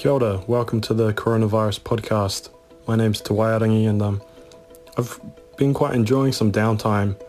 Kia 0.00 0.12
ora, 0.12 0.42
welcome 0.46 0.80
to 0.80 0.94
the 0.94 1.12
Coronavirus 1.12 1.80
Podcast. 1.80 2.48
My 2.88 2.96
name's 2.96 3.20
Te 3.20 3.34
Waiarangi 3.34 3.86
and 3.86 4.00
um, 4.00 4.22
I've 4.96 5.20
been 5.58 5.74
quite 5.74 5.94
enjoying 5.94 6.32
some 6.32 6.50
downtime 6.50 7.20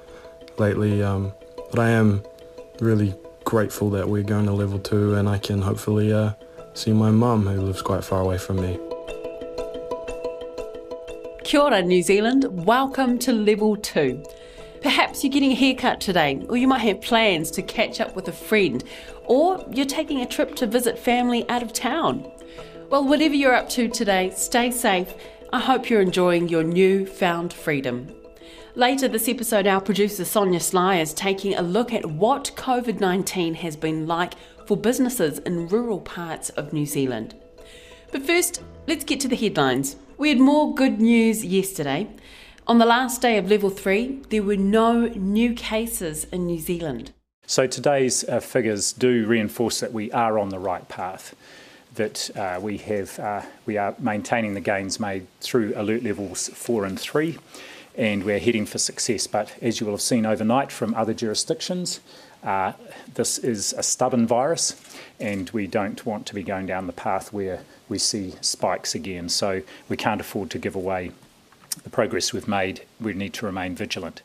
lately, 0.57 1.03
um, 1.03 1.33
but 1.69 1.79
I 1.79 1.89
am 1.89 2.23
really 2.79 3.13
grateful 3.43 3.89
that 3.89 4.07
we're 4.07 4.23
going 4.23 4.45
to 4.45 4.53
level 4.53 4.79
two 4.79 5.15
and 5.15 5.27
I 5.27 5.37
can 5.37 5.61
hopefully 5.61 6.13
uh, 6.13 6.31
see 6.73 6.93
my 6.93 7.11
mum 7.11 7.45
who 7.45 7.59
lives 7.59 7.81
quite 7.81 8.05
far 8.05 8.21
away 8.21 8.37
from 8.37 8.61
me. 8.61 8.79
Kia 11.43 11.59
ora, 11.59 11.81
New 11.81 12.01
Zealand. 12.01 12.45
Welcome 12.65 13.19
to 13.19 13.33
level 13.33 13.75
two. 13.75 14.23
Perhaps 14.81 15.23
you're 15.23 15.31
getting 15.31 15.51
a 15.51 15.55
haircut 15.55 16.01
today, 16.01 16.43
or 16.49 16.57
you 16.57 16.67
might 16.67 16.79
have 16.79 17.01
plans 17.01 17.51
to 17.51 17.61
catch 17.61 17.99
up 17.99 18.15
with 18.15 18.27
a 18.29 18.31
friend, 18.31 18.83
or 19.31 19.65
you're 19.71 19.85
taking 19.85 20.19
a 20.19 20.25
trip 20.25 20.55
to 20.55 20.67
visit 20.67 20.99
family 20.99 21.47
out 21.47 21.63
of 21.63 21.71
town. 21.71 22.29
Well, 22.89 23.07
whatever 23.07 23.33
you're 23.33 23.55
up 23.55 23.69
to 23.69 23.87
today, 23.87 24.29
stay 24.31 24.71
safe. 24.71 25.13
I 25.53 25.59
hope 25.61 25.89
you're 25.89 26.01
enjoying 26.01 26.49
your 26.49 26.63
new 26.63 27.05
found 27.05 27.53
freedom. 27.53 28.13
Later 28.75 29.07
this 29.07 29.29
episode, 29.29 29.67
our 29.67 29.79
producer 29.79 30.25
Sonia 30.25 30.59
Sly 30.59 30.99
is 30.99 31.13
taking 31.13 31.55
a 31.55 31.61
look 31.61 31.93
at 31.93 32.05
what 32.05 32.51
COVID 32.57 32.99
19 32.99 33.53
has 33.53 33.77
been 33.77 34.05
like 34.05 34.33
for 34.67 34.75
businesses 34.75 35.39
in 35.39 35.69
rural 35.69 36.01
parts 36.01 36.49
of 36.49 36.73
New 36.73 36.85
Zealand. 36.85 37.33
But 38.11 38.25
first, 38.25 38.61
let's 38.85 39.05
get 39.05 39.21
to 39.21 39.29
the 39.29 39.37
headlines. 39.37 39.95
We 40.17 40.27
had 40.27 40.39
more 40.39 40.75
good 40.75 40.99
news 40.99 41.45
yesterday. 41.45 42.09
On 42.67 42.79
the 42.79 42.85
last 42.85 43.21
day 43.21 43.37
of 43.37 43.49
level 43.49 43.69
3, 43.69 44.23
there 44.29 44.43
were 44.43 44.57
no 44.57 45.07
new 45.07 45.53
cases 45.53 46.25
in 46.33 46.47
New 46.47 46.59
Zealand. 46.59 47.13
So 47.51 47.67
today's 47.67 48.23
uh, 48.23 48.39
figures 48.39 48.93
do 48.93 49.27
reinforce 49.27 49.81
that 49.81 49.91
we 49.91 50.09
are 50.13 50.39
on 50.39 50.47
the 50.47 50.57
right 50.57 50.87
path 50.87 51.35
that 51.95 52.29
uh, 52.37 52.61
we 52.61 52.77
have 52.77 53.19
uh, 53.19 53.41
we 53.65 53.77
are 53.77 53.93
maintaining 53.99 54.53
the 54.53 54.61
gains 54.61 55.01
made 55.01 55.27
through 55.41 55.73
alert 55.75 56.01
levels 56.01 56.47
four 56.47 56.85
and 56.85 56.97
three, 56.97 57.37
and 57.97 58.23
we're 58.23 58.39
heading 58.39 58.65
for 58.65 58.77
success. 58.77 59.27
But 59.27 59.53
as 59.61 59.81
you 59.81 59.85
will 59.85 59.95
have 59.95 60.01
seen 60.01 60.25
overnight 60.25 60.71
from 60.71 60.95
other 60.95 61.13
jurisdictions, 61.13 61.99
uh, 62.41 62.71
this 63.15 63.37
is 63.37 63.73
a 63.73 63.83
stubborn 63.83 64.25
virus, 64.25 64.81
and 65.19 65.49
we 65.49 65.67
don't 65.67 66.05
want 66.05 66.25
to 66.27 66.33
be 66.33 66.43
going 66.43 66.67
down 66.67 66.87
the 66.87 66.93
path 66.93 67.33
where 67.33 67.63
we 67.89 67.97
see 67.97 68.33
spikes 68.39 68.95
again. 68.95 69.27
So 69.27 69.61
we 69.89 69.97
can't 69.97 70.21
afford 70.21 70.51
to 70.51 70.57
give 70.57 70.73
away 70.77 71.11
the 71.83 71.89
progress 71.89 72.31
we've 72.31 72.47
made. 72.47 72.83
We 73.01 73.13
need 73.13 73.33
to 73.33 73.45
remain 73.45 73.75
vigilant. 73.75 74.21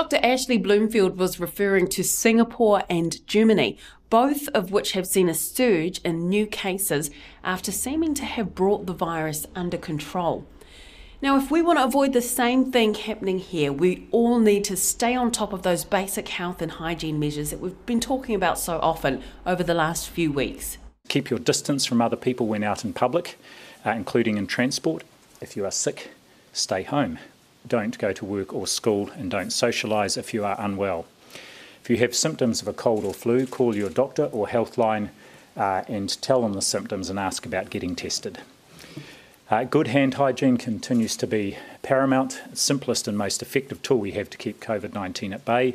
Dr. 0.00 0.18
Ashley 0.22 0.56
Bloomfield 0.56 1.18
was 1.18 1.38
referring 1.38 1.86
to 1.88 2.02
Singapore 2.02 2.84
and 2.88 3.24
Germany, 3.26 3.76
both 4.08 4.48
of 4.54 4.72
which 4.72 4.92
have 4.92 5.06
seen 5.06 5.28
a 5.28 5.34
surge 5.34 5.98
in 5.98 6.26
new 6.26 6.46
cases 6.46 7.10
after 7.44 7.70
seeming 7.70 8.14
to 8.14 8.24
have 8.24 8.54
brought 8.54 8.86
the 8.86 8.94
virus 8.94 9.46
under 9.54 9.76
control. 9.76 10.46
Now, 11.20 11.36
if 11.36 11.50
we 11.50 11.60
want 11.60 11.80
to 11.80 11.84
avoid 11.84 12.14
the 12.14 12.22
same 12.22 12.72
thing 12.72 12.94
happening 12.94 13.40
here, 13.40 13.74
we 13.74 14.08
all 14.10 14.38
need 14.38 14.64
to 14.64 14.76
stay 14.78 15.14
on 15.14 15.30
top 15.30 15.52
of 15.52 15.64
those 15.64 15.84
basic 15.84 16.28
health 16.28 16.62
and 16.62 16.72
hygiene 16.72 17.18
measures 17.18 17.50
that 17.50 17.60
we've 17.60 17.84
been 17.84 18.00
talking 18.00 18.34
about 18.34 18.58
so 18.58 18.78
often 18.78 19.22
over 19.44 19.62
the 19.62 19.74
last 19.74 20.08
few 20.08 20.32
weeks. 20.32 20.78
Keep 21.08 21.28
your 21.28 21.38
distance 21.38 21.84
from 21.84 22.00
other 22.00 22.16
people 22.16 22.46
when 22.46 22.62
out 22.62 22.86
in 22.86 22.94
public, 22.94 23.38
uh, 23.84 23.90
including 23.90 24.38
in 24.38 24.46
transport. 24.46 25.04
If 25.42 25.58
you 25.58 25.66
are 25.66 25.70
sick, 25.70 26.12
stay 26.54 26.84
home 26.84 27.18
don't 27.66 27.98
go 27.98 28.12
to 28.12 28.24
work 28.24 28.52
or 28.52 28.66
school, 28.66 29.10
and 29.16 29.30
don't 29.30 29.48
socialise 29.48 30.16
if 30.16 30.32
you 30.34 30.44
are 30.44 30.60
unwell. 30.60 31.06
If 31.82 31.90
you 31.90 31.96
have 31.98 32.14
symptoms 32.14 32.62
of 32.62 32.68
a 32.68 32.72
cold 32.72 33.04
or 33.04 33.14
flu, 33.14 33.46
call 33.46 33.74
your 33.76 33.90
doctor 33.90 34.26
or 34.26 34.48
healthline 34.48 35.10
uh, 35.56 35.82
and 35.88 36.20
tell 36.22 36.42
them 36.42 36.52
the 36.52 36.62
symptoms 36.62 37.10
and 37.10 37.18
ask 37.18 37.46
about 37.46 37.70
getting 37.70 37.96
tested. 37.96 38.40
Uh, 39.50 39.64
good 39.64 39.88
hand 39.88 40.14
hygiene 40.14 40.56
continues 40.56 41.16
to 41.16 41.26
be 41.26 41.56
paramount, 41.82 42.40
simplest 42.54 43.08
and 43.08 43.18
most 43.18 43.42
effective 43.42 43.82
tool 43.82 43.98
we 43.98 44.12
have 44.12 44.30
to 44.30 44.38
keep 44.38 44.60
COVID 44.60 44.94
19 44.94 45.32
at 45.32 45.44
bay. 45.44 45.74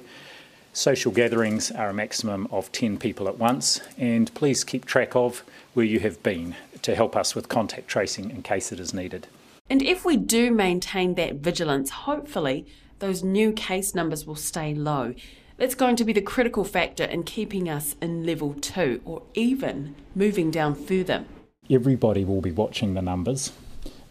Social 0.71 1.11
gatherings 1.11 1.71
are 1.71 1.89
a 1.89 1.93
maximum 1.93 2.47
of 2.51 2.71
10 2.71 2.97
people 2.97 3.27
at 3.27 3.37
once, 3.37 3.81
and 3.97 4.33
please 4.33 4.63
keep 4.63 4.85
track 4.85 5.15
of 5.15 5.43
where 5.73 5.85
you 5.85 5.99
have 5.99 6.21
been 6.23 6.55
to 6.81 6.95
help 6.95 7.15
us 7.15 7.35
with 7.35 7.49
contact 7.49 7.87
tracing 7.87 8.29
in 8.29 8.41
case 8.41 8.71
it 8.71 8.79
is 8.79 8.93
needed. 8.93 9.27
And 9.67 9.81
if 9.81 10.05
we 10.05 10.15
do 10.15 10.51
maintain 10.51 11.15
that 11.15 11.35
vigilance, 11.35 11.89
hopefully 11.89 12.67
those 12.99 13.23
new 13.23 13.51
case 13.51 13.95
numbers 13.95 14.25
will 14.25 14.35
stay 14.35 14.75
low. 14.75 15.15
That's 15.57 15.73
going 15.73 15.95
to 15.95 16.03
be 16.03 16.13
the 16.13 16.21
critical 16.21 16.63
factor 16.63 17.03
in 17.03 17.23
keeping 17.23 17.67
us 17.67 17.95
in 17.99 18.25
level 18.25 18.53
two 18.53 19.01
or 19.05 19.23
even 19.33 19.95
moving 20.13 20.51
down 20.51 20.75
further. 20.75 21.25
Everybody 21.69 22.23
will 22.23 22.41
be 22.41 22.51
watching 22.51 22.93
the 22.93 23.01
numbers. 23.01 23.53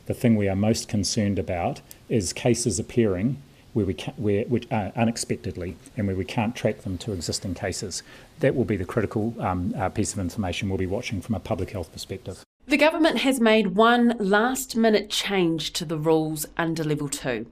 The 0.06 0.14
thing 0.14 0.34
we 0.34 0.48
are 0.48 0.56
most 0.56 0.88
concerned 0.88 1.38
about 1.38 1.80
is 2.08 2.32
cases 2.32 2.80
appearing 2.80 3.40
where 3.74 3.86
we 3.86 3.94
can, 3.94 4.14
where 4.16 4.44
which, 4.44 4.70
uh, 4.72 4.90
unexpectedly 4.96 5.76
and 5.96 6.06
where 6.06 6.16
we 6.16 6.24
can't 6.24 6.56
track 6.56 6.82
them 6.82 6.98
to 6.98 7.12
existing 7.12 7.54
cases. 7.54 8.02
That 8.40 8.56
will 8.56 8.64
be 8.64 8.76
the 8.76 8.84
critical 8.84 9.34
um, 9.38 9.72
uh, 9.76 9.88
piece 9.88 10.12
of 10.12 10.18
information 10.18 10.68
we'll 10.68 10.78
be 10.78 10.86
watching 10.86 11.20
from 11.20 11.36
a 11.36 11.40
public 11.40 11.70
health 11.70 11.92
perspective. 11.92 12.44
The 12.66 12.78
government 12.78 13.18
has 13.18 13.40
made 13.40 13.76
one 13.76 14.16
last 14.18 14.74
minute 14.74 15.10
change 15.10 15.74
to 15.74 15.84
the 15.84 15.98
rules 15.98 16.46
under 16.56 16.82
level 16.82 17.10
2. 17.10 17.44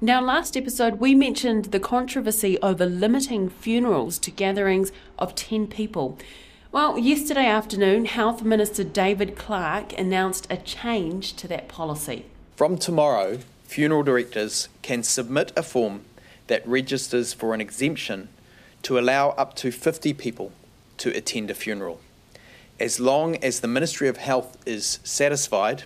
Now, 0.00 0.22
last 0.22 0.56
episode, 0.56 0.94
we 0.94 1.14
mentioned 1.14 1.66
the 1.66 1.78
controversy 1.78 2.58
over 2.62 2.86
limiting 2.86 3.50
funerals 3.50 4.18
to 4.20 4.30
gatherings 4.30 4.90
of 5.18 5.34
10 5.34 5.66
people. 5.66 6.18
Well, 6.72 6.98
yesterday 6.98 7.44
afternoon, 7.44 8.06
Health 8.06 8.42
Minister 8.42 8.84
David 8.84 9.36
Clark 9.36 9.92
announced 9.98 10.46
a 10.48 10.56
change 10.56 11.34
to 11.34 11.48
that 11.48 11.68
policy. 11.68 12.24
From 12.56 12.78
tomorrow, 12.78 13.40
funeral 13.64 14.02
directors 14.02 14.70
can 14.80 15.02
submit 15.02 15.52
a 15.54 15.62
form 15.62 16.06
that 16.46 16.66
registers 16.66 17.34
for 17.34 17.52
an 17.52 17.60
exemption 17.60 18.30
to 18.80 18.98
allow 18.98 19.30
up 19.30 19.54
to 19.56 19.70
50 19.70 20.14
people 20.14 20.52
to 20.96 21.14
attend 21.14 21.50
a 21.50 21.54
funeral 21.54 22.00
as 22.80 22.98
long 22.98 23.36
as 23.36 23.60
the 23.60 23.68
Ministry 23.68 24.08
of 24.08 24.16
Health 24.16 24.56
is 24.66 24.98
satisfied, 25.04 25.84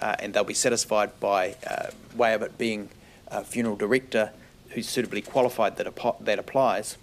uh, 0.00 0.16
and 0.18 0.32
they'll 0.34 0.44
be 0.44 0.54
satisfied 0.54 1.18
by 1.20 1.56
uh, 1.68 1.90
way 2.14 2.34
of 2.34 2.42
it 2.42 2.58
being 2.58 2.88
a 3.28 3.44
funeral 3.44 3.76
director 3.76 4.32
who's 4.70 4.88
suitably 4.88 5.22
qualified 5.22 5.76
that, 5.76 5.86
ap- 5.86 6.18
that 6.20 6.38
applies, 6.38 6.96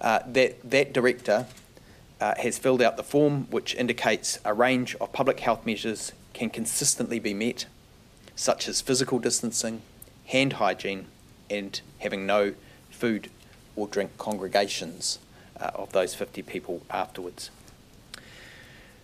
uh, 0.00 0.20
that 0.26 0.58
that 0.68 0.92
director 0.92 1.46
uh, 2.20 2.34
has 2.38 2.58
filled 2.58 2.82
out 2.82 2.96
the 2.96 3.02
form 3.02 3.46
which 3.50 3.74
indicates 3.74 4.38
a 4.44 4.52
range 4.52 4.94
of 5.00 5.12
public 5.12 5.40
health 5.40 5.64
measures 5.64 6.12
can 6.32 6.50
consistently 6.50 7.18
be 7.18 7.34
met, 7.34 7.66
such 8.36 8.68
as 8.68 8.80
physical 8.80 9.18
distancing, 9.18 9.82
hand 10.26 10.54
hygiene, 10.54 11.06
and 11.48 11.80
having 11.98 12.26
no 12.26 12.54
food 12.90 13.30
or 13.76 13.86
drink 13.86 14.16
congregations 14.18 15.18
uh, 15.58 15.70
of 15.74 15.92
those 15.92 16.14
50 16.14 16.42
people 16.42 16.82
afterwards. 16.90 17.50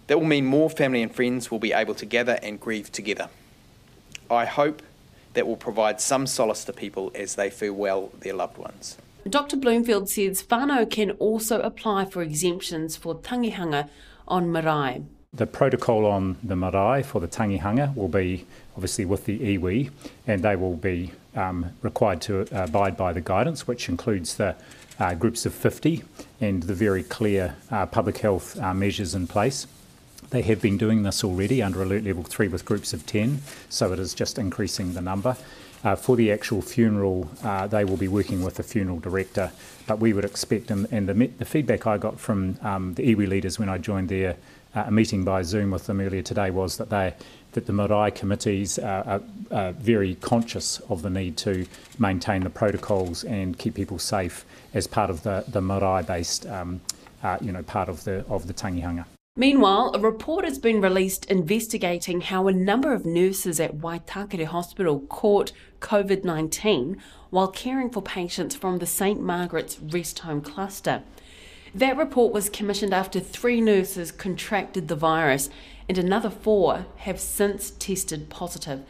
That 0.07 0.19
will 0.19 0.27
mean 0.27 0.47
more 0.47 0.71
family 0.71 1.03
and 1.03 1.15
friends 1.15 1.51
will 1.51 1.59
be 1.59 1.73
able 1.73 1.95
to 1.97 2.07
gather 2.07 2.39
and 2.43 2.61
grieve 2.61 2.93
together. 2.93 3.29
I 4.31 4.45
hope 4.45 4.83
that 5.35 5.47
will 5.47 5.57
provide 5.57 6.01
some 6.01 6.27
solace 6.27 6.65
to 6.65 6.73
people 6.73 7.13
as 7.15 7.35
they 7.35 7.51
farewell 7.51 8.13
their 8.21 8.35
loved 8.35 8.59
ones. 8.59 8.97
Dr. 9.29 9.57
Bloomfield 9.57 10.09
says 10.09 10.43
whānau 10.45 10.89
can 10.89 11.11
also 11.13 11.61
apply 11.61 12.05
for 12.05 12.23
exemptions 12.23 12.97
for 12.97 13.17
tangihanga 13.17 13.89
on 14.29 14.53
marae. 14.53 15.03
The 15.33 15.47
protocol 15.47 16.07
on 16.07 16.37
the 16.43 16.57
marae 16.57 17.03
for 17.03 17.21
the 17.21 17.29
tangihanga 17.29 17.95
will 17.95 18.09
be 18.09 18.47
obviously 18.75 19.05
with 19.05 19.25
the 19.27 19.39
iwi, 19.59 19.91
and 20.27 20.43
they 20.43 20.57
will 20.57 20.77
be 20.77 21.13
um, 21.35 21.73
required 21.83 22.21
to 22.23 22.47
abide 22.53 22.97
by 22.97 23.13
the 23.13 23.21
guidance, 23.21 23.67
which 23.67 23.89
includes 23.89 24.37
the 24.37 24.55
uh, 24.99 25.15
groups 25.15 25.45
of 25.45 25.53
50 25.53 26.03
and 26.41 26.63
the 26.63 26.75
very 26.75 27.03
clear 27.03 27.57
uh, 27.71 27.85
public 27.87 28.19
health 28.19 28.59
uh, 28.61 28.73
measures 28.73 29.15
in 29.15 29.27
place. 29.27 29.67
They 30.31 30.43
have 30.43 30.61
been 30.61 30.77
doing 30.77 31.03
this 31.03 31.23
already 31.23 31.63
under 31.63 31.83
alert 31.83 32.05
level 32.05 32.25
3 32.25 32.49
with 32.49 32.65
groups 32.65 32.93
of 32.93 33.07
10, 33.07 33.43
so 33.69 33.93
it 33.93 33.99
is 33.99 34.13
just 34.13 34.39
increasing 34.39 34.95
the 34.95 35.01
number. 35.01 35.37
Uh, 35.85 35.95
for 35.95 36.17
the 36.17 36.33
actual 36.33 36.63
funeral, 36.63 37.31
uh, 37.45 37.67
they 37.69 37.85
will 37.85 37.97
be 37.97 38.09
working 38.09 38.43
with 38.43 38.57
the 38.57 38.63
funeral 38.63 38.99
director, 38.99 39.53
but 39.87 40.01
we 40.01 40.13
would 40.13 40.25
expect, 40.25 40.71
and, 40.71 40.89
and 40.91 41.09
the, 41.09 41.27
the, 41.39 41.45
feedback 41.45 41.87
I 41.87 41.97
got 41.97 42.19
from 42.19 42.59
um, 42.63 42.95
the 42.95 43.15
iwi 43.15 43.29
leaders 43.29 43.59
when 43.59 43.69
I 43.69 43.79
joined 43.79 44.09
their 44.09 44.37
uh, 44.75 44.91
meeting 44.91 45.23
by 45.23 45.43
Zoom 45.43 45.71
with 45.71 45.87
them 45.87 46.01
earlier 46.01 46.23
today 46.23 46.51
was 46.51 46.77
that 46.79 46.91
they 46.91 47.15
that 47.53 47.67
the 47.67 47.73
marae 47.73 48.11
committees 48.11 48.79
are, 48.79 49.23
are, 49.51 49.73
very 49.73 50.17
conscious 50.17 50.79
of 50.91 51.01
the 51.01 51.09
need 51.09 51.39
to 51.39 51.67
maintain 51.99 52.43
the 52.43 52.51
protocols 52.51 53.25
and 53.25 53.59
keep 53.59 53.75
people 53.75 53.99
safe 53.99 54.45
as 54.75 54.87
part 54.87 55.09
of 55.09 55.23
the, 55.23 55.43
the 55.49 55.63
marae-based, 55.63 56.45
um, 56.47 56.83
uh, 57.23 57.39
you 57.41 57.51
know, 57.53 57.63
part 57.63 57.89
of 57.89 58.05
the 58.05 58.27
of 58.29 58.47
the 58.47 58.53
tangihanga. 58.53 59.07
Meanwhile, 59.39 59.91
a 59.93 59.99
report 59.99 60.47
has 60.47 60.59
been 60.59 60.81
released 60.81 61.27
investigating 61.27 62.23
how 62.23 62.49
a 62.49 62.55
number 62.55 62.95
of 62.95 63.05
nurses 63.05 63.61
at 63.61 63.77
Waitakere 63.77 64.47
Hospital 64.47 65.01
caught 65.01 65.53
COVID 65.81 66.25
19 66.25 66.97
while 67.29 67.49
caring 67.49 67.91
for 67.91 68.01
patients 68.01 68.57
from 68.57 68.79
the 68.79 68.87
St 68.87 69.21
Margaret's 69.21 69.79
Rest 69.79 70.21
Home 70.21 70.41
cluster. 70.41 71.03
That 71.75 71.99
report 71.99 72.33
was 72.33 72.49
commissioned 72.49 72.95
after 72.95 73.21
three 73.21 73.61
nurses 73.61 74.11
contracted 74.11 74.89
the 74.89 74.97
virus 74.97 75.51
and 75.87 75.99
another 75.99 76.31
four 76.31 76.87
have 77.01 77.21
since 77.21 77.73
tested 77.73 78.31
positive. 78.31 78.85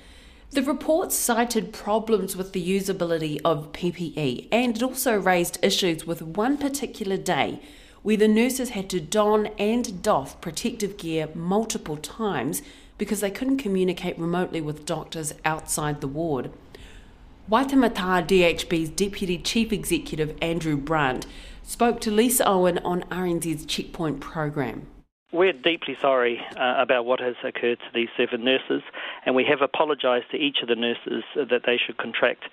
The 0.53 0.63
report 0.63 1.11
cited 1.11 1.73
problems 1.73 2.37
with 2.37 2.53
the 2.53 2.65
usability 2.65 3.41
of 3.45 3.73
PPE 3.73 4.47
and 4.53 4.77
it 4.77 4.83
also 4.85 5.19
raised 5.19 5.59
issues 5.61 6.07
with 6.07 6.23
one 6.23 6.57
particular 6.57 7.17
day 7.17 7.61
where 8.07 8.17
the 8.17 8.29
nurses 8.29 8.69
had 8.71 8.89
to 8.89 9.01
don 9.01 9.49
and 9.59 10.01
doff 10.01 10.41
protective 10.41 10.97
gear 10.97 11.29
multiple 11.35 11.97
times 11.97 12.63
because 12.99 13.21
they 13.21 13.33
couldn't 13.33 13.57
communicate 13.57 14.17
remotely 14.17 14.61
with 14.61 14.87
doctors 14.87 15.35
outside 15.45 16.01
the 16.01 16.07
ward. 16.07 16.49
Waitemata 17.51 18.25
DHB's 18.25 18.91
Deputy 18.91 19.39
Chief 19.39 19.73
Executive 19.73 20.37
Andrew 20.41 20.77
Brant 20.77 21.27
spoke 21.65 22.01
to 22.01 22.13
Lisa 22.13 22.49
Owen 22.49 22.79
on 22.85 23.03
RNZ's 23.11 23.67
Checkpoint 23.67 24.21
program. 24.21 24.87
We're 25.33 25.53
deeply 25.53 25.97
sorry 26.01 26.41
uh, 26.57 26.77
about 26.79 27.07
what 27.07 27.19
has 27.19 27.35
occurred 27.43 27.81
to 27.81 27.91
these 27.93 28.09
seven 28.17 28.45
nurses, 28.45 28.83
and 29.25 29.35
we 29.35 29.45
have 29.51 29.63
apologised 29.63 30.31
to 30.31 30.37
each 30.37 30.59
of 30.63 30.69
the 30.69 30.77
nurses 30.77 31.25
that 31.35 31.63
they 31.67 31.77
should 31.85 31.97
contract 31.97 32.45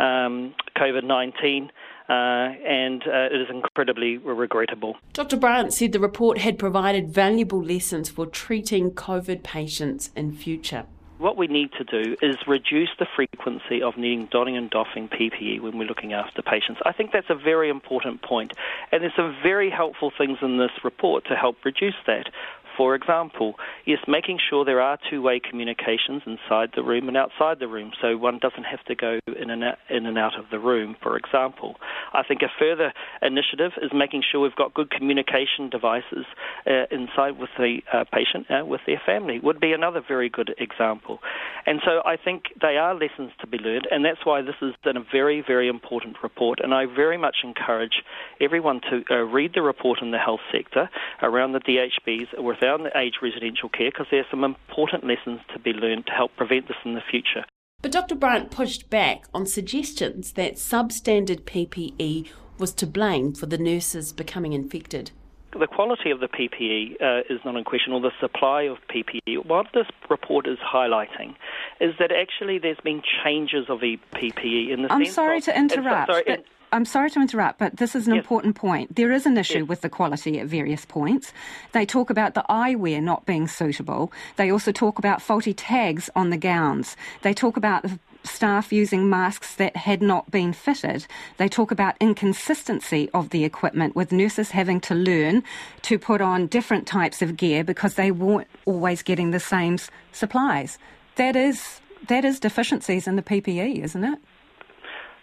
um, 0.00 0.56
COVID 0.76 1.04
19. 1.04 1.70
Uh, 2.08 2.54
and 2.66 3.02
uh, 3.02 3.28
it 3.30 3.40
is 3.40 3.48
incredibly 3.50 4.16
regrettable. 4.16 4.96
Dr. 5.12 5.36
Brant 5.36 5.74
said 5.74 5.92
the 5.92 6.00
report 6.00 6.38
had 6.38 6.58
provided 6.58 7.10
valuable 7.10 7.62
lessons 7.62 8.08
for 8.08 8.24
treating 8.24 8.92
COVID 8.92 9.42
patients 9.42 10.10
in 10.16 10.32
future. 10.32 10.86
What 11.18 11.36
we 11.36 11.48
need 11.48 11.70
to 11.72 11.82
do 11.82 12.16
is 12.22 12.36
reduce 12.46 12.90
the 13.00 13.06
frequency 13.16 13.82
of 13.82 13.96
needing 13.96 14.28
donning 14.30 14.56
and 14.56 14.70
doffing 14.70 15.08
PPE 15.08 15.60
when 15.60 15.76
we're 15.76 15.88
looking 15.88 16.12
after 16.12 16.42
patients. 16.42 16.80
I 16.86 16.92
think 16.92 17.10
that's 17.10 17.28
a 17.28 17.34
very 17.34 17.68
important 17.70 18.22
point, 18.22 18.52
and 18.92 19.02
there's 19.02 19.16
some 19.16 19.36
very 19.42 19.68
helpful 19.68 20.12
things 20.16 20.38
in 20.42 20.58
this 20.58 20.70
report 20.84 21.24
to 21.26 21.34
help 21.34 21.56
reduce 21.64 21.96
that. 22.06 22.30
For 22.78 22.94
example, 22.94 23.56
yes, 23.86 23.98
making 24.06 24.38
sure 24.38 24.64
there 24.64 24.80
are 24.80 24.98
two-way 25.10 25.40
communications 25.40 26.22
inside 26.24 26.70
the 26.76 26.84
room 26.84 27.08
and 27.08 27.16
outside 27.16 27.58
the 27.58 27.66
room, 27.66 27.90
so 28.00 28.16
one 28.16 28.38
doesn't 28.38 28.62
have 28.62 28.84
to 28.84 28.94
go 28.94 29.18
in 29.26 29.50
and 29.50 29.64
out, 29.64 29.78
in 29.90 30.06
and 30.06 30.16
out 30.16 30.38
of 30.38 30.44
the 30.52 30.60
room. 30.60 30.94
For 31.02 31.16
example, 31.16 31.74
I 32.12 32.22
think 32.22 32.42
a 32.42 32.48
further 32.56 32.92
initiative 33.20 33.72
is 33.82 33.90
making 33.92 34.22
sure 34.22 34.40
we've 34.40 34.54
got 34.54 34.74
good 34.74 34.92
communication 34.92 35.68
devices 35.68 36.24
uh, 36.68 36.84
inside 36.92 37.36
with 37.40 37.50
the 37.58 37.80
uh, 37.92 38.04
patient 38.12 38.46
uh, 38.48 38.64
with 38.64 38.82
their 38.86 39.02
family 39.04 39.40
would 39.40 39.58
be 39.58 39.72
another 39.72 40.00
very 40.06 40.28
good 40.28 40.54
example. 40.58 41.18
And 41.66 41.80
so 41.84 42.02
I 42.06 42.16
think 42.16 42.44
they 42.62 42.76
are 42.76 42.94
lessons 42.94 43.32
to 43.40 43.48
be 43.48 43.58
learned, 43.58 43.88
and 43.90 44.04
that's 44.04 44.24
why 44.24 44.42
this 44.42 44.54
is 44.62 44.74
a 44.86 44.92
very, 45.10 45.42
very 45.44 45.66
important 45.66 46.18
report. 46.22 46.60
And 46.62 46.72
I 46.72 46.86
very 46.86 47.18
much 47.18 47.38
encourage 47.42 48.04
everyone 48.40 48.80
to 48.88 49.02
uh, 49.10 49.16
read 49.24 49.54
the 49.54 49.62
report 49.62 50.00
in 50.00 50.12
the 50.12 50.18
health 50.18 50.46
sector 50.52 50.88
around 51.22 51.54
the 51.54 51.60
DHBs 51.60 52.40
without 52.40 52.67
down 52.68 52.82
the 52.82 52.98
aged 52.98 53.18
residential 53.22 53.70
care 53.70 53.90
because 53.90 54.06
there 54.10 54.20
are 54.20 54.30
some 54.30 54.44
important 54.44 55.02
lessons 55.02 55.40
to 55.54 55.58
be 55.58 55.72
learned 55.72 56.04
to 56.04 56.12
help 56.12 56.36
prevent 56.36 56.68
this 56.68 56.76
in 56.84 56.94
the 56.94 57.00
future. 57.10 57.44
But 57.80 57.92
Dr. 57.92 58.14
Brant 58.14 58.50
pushed 58.50 58.90
back 58.90 59.24
on 59.32 59.46
suggestions 59.46 60.32
that 60.32 60.54
substandard 60.54 61.42
PPE 61.42 62.28
was 62.58 62.72
to 62.74 62.86
blame 62.86 63.32
for 63.32 63.46
the 63.46 63.56
nurses 63.56 64.12
becoming 64.12 64.52
infected. 64.52 65.12
The 65.58 65.66
quality 65.66 66.10
of 66.10 66.20
the 66.20 66.28
PPE 66.28 67.00
uh, 67.00 67.32
is 67.34 67.40
not 67.42 67.56
in 67.56 67.64
question, 67.64 67.94
or 67.94 68.00
the 68.02 68.12
supply 68.20 68.62
of 68.62 68.76
PPE. 68.94 69.46
What 69.46 69.68
this 69.72 69.86
report 70.10 70.46
is 70.46 70.58
highlighting 70.58 71.36
is 71.80 71.94
that 71.98 72.12
actually 72.12 72.58
there's 72.58 72.80
been 72.84 73.00
changes 73.24 73.64
of 73.70 73.78
PPE 73.78 74.70
in 74.70 74.82
the 74.82 74.92
I'm 74.92 75.06
sorry 75.06 75.38
of, 75.38 75.44
to 75.44 75.58
interrupt. 75.58 76.10
Sorry, 76.10 76.44
I'm 76.72 76.84
sorry 76.84 77.10
to 77.10 77.20
interrupt, 77.20 77.58
but 77.58 77.76
this 77.76 77.94
is 77.94 78.06
an 78.06 78.14
yes. 78.14 78.22
important 78.22 78.54
point. 78.54 78.94
There 78.94 79.12
is 79.12 79.26
an 79.26 79.36
issue 79.38 79.60
yes. 79.60 79.68
with 79.68 79.80
the 79.80 79.88
quality 79.88 80.38
at 80.38 80.46
various 80.46 80.84
points. 80.84 81.32
They 81.72 81.86
talk 81.86 82.10
about 82.10 82.34
the 82.34 82.44
eyewear 82.48 83.02
not 83.02 83.26
being 83.26 83.48
suitable. 83.48 84.12
They 84.36 84.50
also 84.50 84.72
talk 84.72 84.98
about 84.98 85.22
faulty 85.22 85.54
tags 85.54 86.10
on 86.14 86.30
the 86.30 86.36
gowns. 86.36 86.96
They 87.22 87.32
talk 87.32 87.56
about 87.56 87.82
the 87.82 87.98
staff 88.24 88.72
using 88.72 89.08
masks 89.08 89.54
that 89.56 89.76
had 89.76 90.02
not 90.02 90.30
been 90.30 90.52
fitted. 90.52 91.06
They 91.38 91.48
talk 91.48 91.70
about 91.70 91.96
inconsistency 92.00 93.08
of 93.14 93.30
the 93.30 93.44
equipment, 93.44 93.96
with 93.96 94.12
nurses 94.12 94.50
having 94.50 94.80
to 94.82 94.94
learn 94.94 95.44
to 95.82 95.98
put 95.98 96.20
on 96.20 96.46
different 96.48 96.86
types 96.86 97.22
of 97.22 97.36
gear 97.36 97.64
because 97.64 97.94
they 97.94 98.10
weren't 98.10 98.48
always 98.66 99.02
getting 99.02 99.30
the 99.30 99.40
same 99.40 99.78
supplies. 100.12 100.78
That 101.16 101.36
is 101.36 101.80
that 102.08 102.24
is 102.24 102.38
deficiencies 102.38 103.08
in 103.08 103.16
the 103.16 103.22
PPE, 103.22 103.82
isn't 103.82 104.04
it? 104.04 104.18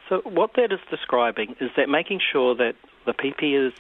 So 0.10 0.22
what 0.24 0.52
that 0.56 0.72
is 0.72 0.80
describing 0.90 1.56
is 1.60 1.72
that 1.78 1.90
making 1.90 2.20
sure 2.32 2.56
that 2.56 2.74
the 3.06 3.14
PPE 3.14 3.68
is 3.68 3.74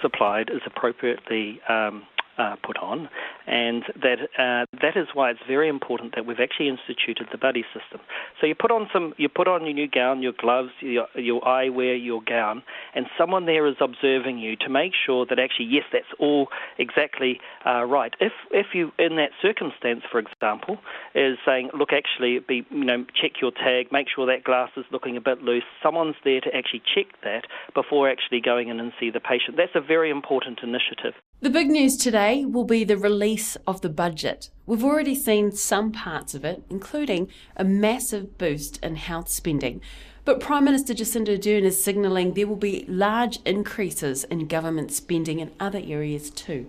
supplied 0.00 0.50
is 0.50 0.62
appropriately 0.66 1.60
um, 1.68 2.04
uh, 2.38 2.56
put 2.64 2.78
on, 2.78 3.08
and 3.46 3.82
that 4.02 4.18
uh, 4.38 4.66
that 4.80 4.96
is 4.96 5.08
why 5.14 5.30
it's 5.30 5.40
very 5.46 5.68
important 5.68 6.14
that 6.14 6.26
we've 6.26 6.40
actually 6.40 6.68
instituted 6.68 7.28
the 7.30 7.38
buddy 7.38 7.64
system. 7.72 8.00
So 8.40 8.46
you 8.46 8.54
put 8.54 8.70
on 8.70 8.88
some, 8.92 9.14
you 9.16 9.28
put 9.28 9.48
on 9.48 9.64
your 9.64 9.74
new 9.74 9.88
gown, 9.88 10.22
your 10.22 10.32
gloves, 10.32 10.70
your, 10.80 11.06
your 11.14 11.40
eyewear, 11.42 12.02
your 12.02 12.22
gown, 12.22 12.62
and 12.94 13.06
someone 13.18 13.46
there 13.46 13.66
is 13.66 13.76
observing 13.80 14.38
you 14.38 14.56
to 14.56 14.68
make 14.68 14.92
sure 15.06 15.26
that 15.26 15.38
actually 15.38 15.66
yes, 15.66 15.84
that's 15.92 16.12
all 16.18 16.48
exactly 16.78 17.40
uh, 17.66 17.84
right. 17.84 18.14
If 18.20 18.32
if 18.50 18.66
you 18.74 18.92
in 18.98 19.16
that 19.16 19.30
circumstance, 19.40 20.02
for 20.10 20.18
example, 20.18 20.78
is 21.14 21.38
saying, 21.46 21.70
look, 21.78 21.90
actually, 21.92 22.40
be 22.40 22.66
you 22.70 22.84
know, 22.84 23.04
check 23.20 23.32
your 23.40 23.50
tag, 23.50 23.92
make 23.92 24.06
sure 24.14 24.26
that 24.26 24.44
glass 24.44 24.70
is 24.76 24.84
looking 24.90 25.16
a 25.16 25.20
bit 25.20 25.42
loose. 25.42 25.64
Someone's 25.82 26.16
there 26.24 26.40
to 26.40 26.54
actually 26.54 26.82
check 26.94 27.06
that 27.22 27.46
before 27.74 28.08
actually 28.08 28.40
going 28.40 28.68
in 28.68 28.80
and 28.80 28.92
see 28.98 29.10
the 29.10 29.20
patient. 29.20 29.56
That's 29.56 29.74
a 29.74 29.80
very 29.80 30.10
important 30.10 30.60
initiative. 30.62 31.14
The 31.44 31.50
big 31.50 31.68
news 31.68 31.98
today 31.98 32.46
will 32.46 32.64
be 32.64 32.84
the 32.84 32.96
release 32.96 33.54
of 33.66 33.82
the 33.82 33.90
budget. 33.90 34.48
We've 34.64 34.82
already 34.82 35.14
seen 35.14 35.52
some 35.52 35.92
parts 35.92 36.32
of 36.34 36.42
it, 36.42 36.62
including 36.70 37.28
a 37.54 37.64
massive 37.64 38.38
boost 38.38 38.82
in 38.82 38.96
health 38.96 39.28
spending. 39.28 39.82
But 40.24 40.40
Prime 40.40 40.64
Minister 40.64 40.94
Jacinda 40.94 41.36
Ardern 41.36 41.64
is 41.64 41.84
signalling 41.84 42.32
there 42.32 42.46
will 42.46 42.56
be 42.56 42.86
large 42.88 43.40
increases 43.44 44.24
in 44.24 44.46
government 44.46 44.90
spending 44.90 45.38
in 45.38 45.52
other 45.60 45.82
areas 45.84 46.30
too. 46.30 46.66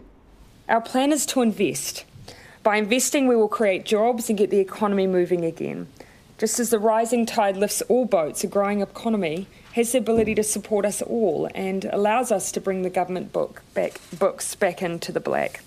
Our 0.67 0.81
plan 0.81 1.13
is 1.13 1.25
to 1.27 1.41
invest. 1.41 2.03
By 2.61 2.75
investing, 2.75 3.29
we 3.29 3.37
will 3.37 3.47
create 3.47 3.85
jobs 3.85 4.27
and 4.27 4.37
get 4.37 4.49
the 4.49 4.59
economy 4.59 5.07
moving 5.07 5.45
again. 5.45 5.87
Just 6.37 6.59
as 6.59 6.71
the 6.71 6.79
rising 6.79 7.25
tide 7.25 7.55
lifts 7.55 7.81
all 7.83 8.03
boats, 8.03 8.43
a 8.43 8.47
growing 8.47 8.81
economy 8.81 9.47
has 9.75 9.91
the 9.91 9.97
ability 9.97 10.33
to 10.33 10.41
support 10.41 10.85
us 10.85 11.01
all 11.01 11.49
and 11.53 11.83
allows 11.91 12.31
us 12.31 12.49
to 12.49 12.61
bring 12.61 12.81
the 12.81 12.89
government 12.89 13.33
book 13.33 13.61
back, 13.73 13.99
books 14.17 14.55
back 14.55 14.81
into 14.81 15.11
the 15.11 15.19
black. 15.19 15.61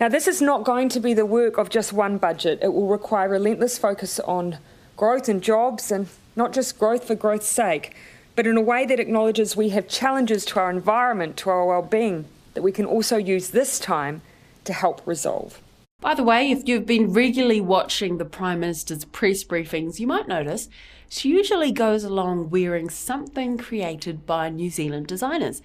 Now, 0.00 0.08
this 0.08 0.26
is 0.26 0.40
not 0.40 0.64
going 0.64 0.88
to 0.88 0.98
be 0.98 1.12
the 1.12 1.26
work 1.26 1.58
of 1.58 1.68
just 1.68 1.92
one 1.92 2.16
budget. 2.16 2.60
It 2.62 2.72
will 2.72 2.88
require 2.88 3.28
relentless 3.28 3.76
focus 3.76 4.18
on 4.20 4.56
growth 4.96 5.28
and 5.28 5.42
jobs, 5.42 5.92
and 5.92 6.08
not 6.36 6.54
just 6.54 6.78
growth 6.78 7.04
for 7.04 7.14
growth's 7.14 7.48
sake, 7.48 7.94
but 8.34 8.46
in 8.46 8.56
a 8.56 8.62
way 8.62 8.86
that 8.86 8.98
acknowledges 8.98 9.54
we 9.54 9.68
have 9.68 9.88
challenges 9.88 10.46
to 10.46 10.58
our 10.58 10.70
environment, 10.70 11.36
to 11.36 11.50
our 11.50 11.66
well-being, 11.66 12.24
that 12.54 12.62
we 12.62 12.72
can 12.72 12.86
also 12.86 13.18
use 13.18 13.50
this 13.50 13.78
time 13.78 14.22
to 14.64 14.72
help 14.72 15.06
resolve. 15.06 15.60
By 16.02 16.14
the 16.14 16.24
way, 16.24 16.50
if 16.50 16.66
you've 16.66 16.84
been 16.84 17.12
regularly 17.12 17.60
watching 17.60 18.18
the 18.18 18.24
Prime 18.24 18.58
Minister's 18.58 19.04
press 19.04 19.44
briefings, 19.44 20.00
you 20.00 20.08
might 20.08 20.26
notice 20.26 20.68
she 21.08 21.28
usually 21.28 21.70
goes 21.70 22.02
along 22.02 22.50
wearing 22.50 22.90
something 22.90 23.56
created 23.56 24.26
by 24.26 24.48
New 24.48 24.68
Zealand 24.68 25.06
designers. 25.06 25.62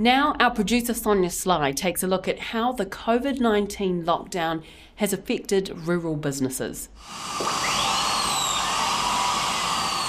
Now, 0.01 0.35
our 0.39 0.49
producer 0.49 0.95
Sonia 0.95 1.29
Sly 1.29 1.73
takes 1.73 2.01
a 2.01 2.07
look 2.07 2.27
at 2.27 2.39
how 2.39 2.71
the 2.71 2.87
COVID 2.87 3.39
19 3.39 4.03
lockdown 4.03 4.63
has 4.95 5.13
affected 5.13 5.69
rural 5.85 6.15
businesses. 6.15 6.89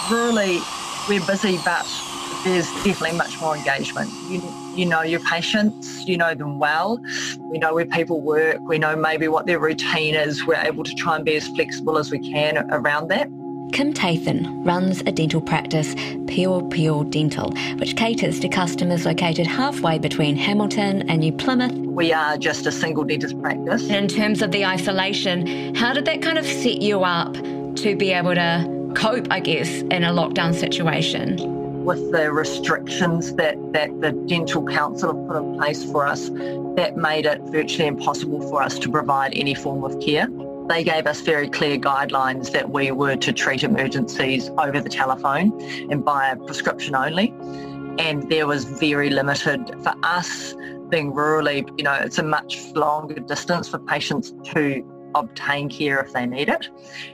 Rurally, 0.09 0.63
we're 1.11 1.27
busy, 1.27 1.59
but 1.63 1.87
there's 2.43 2.73
definitely 2.85 3.19
much 3.19 3.39
more 3.39 3.55
engagement. 3.55 4.11
You, 4.31 4.43
you 4.75 4.87
know 4.87 5.03
your 5.03 5.21
patients, 5.21 6.09
you 6.09 6.17
know 6.17 6.35
them 6.35 6.59
well, 6.59 6.99
we 7.51 7.59
know 7.59 7.75
where 7.75 7.85
people 7.85 8.23
work, 8.23 8.61
we 8.63 8.79
know 8.79 8.97
maybe 8.97 9.29
what 9.29 9.45
their 9.45 9.59
routine 9.59 10.15
is. 10.15 10.47
We're 10.47 10.55
able 10.55 10.85
to 10.85 10.95
try 10.95 11.17
and 11.17 11.25
be 11.27 11.37
as 11.37 11.47
flexible 11.49 11.99
as 11.99 12.11
we 12.11 12.19
can 12.19 12.57
around 12.71 13.09
that. 13.09 13.29
Kim 13.73 13.95
Tathan 13.95 14.65
runs 14.65 15.01
a 15.01 15.13
dental 15.13 15.41
practice, 15.41 15.95
Piopio 16.27 17.09
Dental, 17.11 17.51
which 17.79 17.97
caters 17.97 18.39
to 18.41 18.49
customers 18.49 19.07
located 19.07 19.47
halfway 19.47 19.99
between 19.99 20.37
Hamilton 20.37 21.09
and 21.09 21.21
New 21.21 21.33
Plymouth. 21.33 21.73
We 21.73 22.13
are 22.13 22.37
just 22.37 22.67
a 22.67 22.73
single 22.73 23.05
dentist 23.05 23.41
practice. 23.41 23.89
In 23.89 24.09
terms 24.09 24.43
of 24.43 24.51
the 24.51 24.67
isolation, 24.67 25.75
how 25.75 25.95
did 25.95 26.05
that 26.05 26.21
kind 26.21 26.37
of 26.37 26.45
set 26.45 26.83
you 26.83 27.03
up 27.03 27.33
to 27.77 27.97
be 27.97 28.13
able 28.13 28.35
to 28.35 28.93
cope, 28.95 29.29
I 29.31 29.41
guess, 29.41 29.69
in 29.69 30.05
a 30.05 30.13
lockdown 30.13 30.55
situation? 30.55 31.61
with 31.85 32.13
the 32.13 32.31
restrictions 32.31 33.35
that, 33.35 33.57
that 33.73 34.01
the 34.01 34.13
Dental 34.29 34.65
Council 34.65 35.17
have 35.17 35.27
put 35.27 35.37
in 35.37 35.59
place 35.59 35.85
for 35.91 36.07
us, 36.07 36.29
that 36.77 36.97
made 36.97 37.27
it 37.27 37.41
virtually 37.47 37.89
impossible 37.89 38.41
for 38.49 38.63
us 38.63 38.79
to 38.79 38.89
provide 38.89 39.33
any 39.35 39.53
form 39.53 39.83
of 39.83 39.99
care. 40.01 40.29
They 40.69 40.85
gave 40.85 41.07
us 41.07 41.21
very 41.21 41.49
clear 41.49 41.77
guidelines 41.77 42.53
that 42.53 42.71
we 42.71 42.93
were 42.93 43.17
to 43.17 43.33
treat 43.33 43.63
emergencies 43.63 44.49
over 44.59 44.81
the 44.81 44.89
telephone 44.89 45.61
and 45.91 46.05
by 46.05 46.35
prescription 46.47 46.95
only. 46.95 47.35
And 47.99 48.31
there 48.31 48.47
was 48.47 48.65
very 48.65 49.11
limited 49.11 49.75
for 49.83 49.95
us 50.03 50.55
being 50.89 51.13
rurally, 51.13 51.69
you 51.79 51.85
know, 51.85 51.95
it's 51.95 52.19
a 52.19 52.23
much 52.23 52.59
longer 52.73 53.15
distance 53.15 53.69
for 53.69 53.79
patients 53.79 54.33
to 54.53 55.11
obtain 55.15 55.69
care 55.69 56.01
if 56.01 56.13
they 56.13 56.27
need 56.27 56.49
it. 56.49 56.69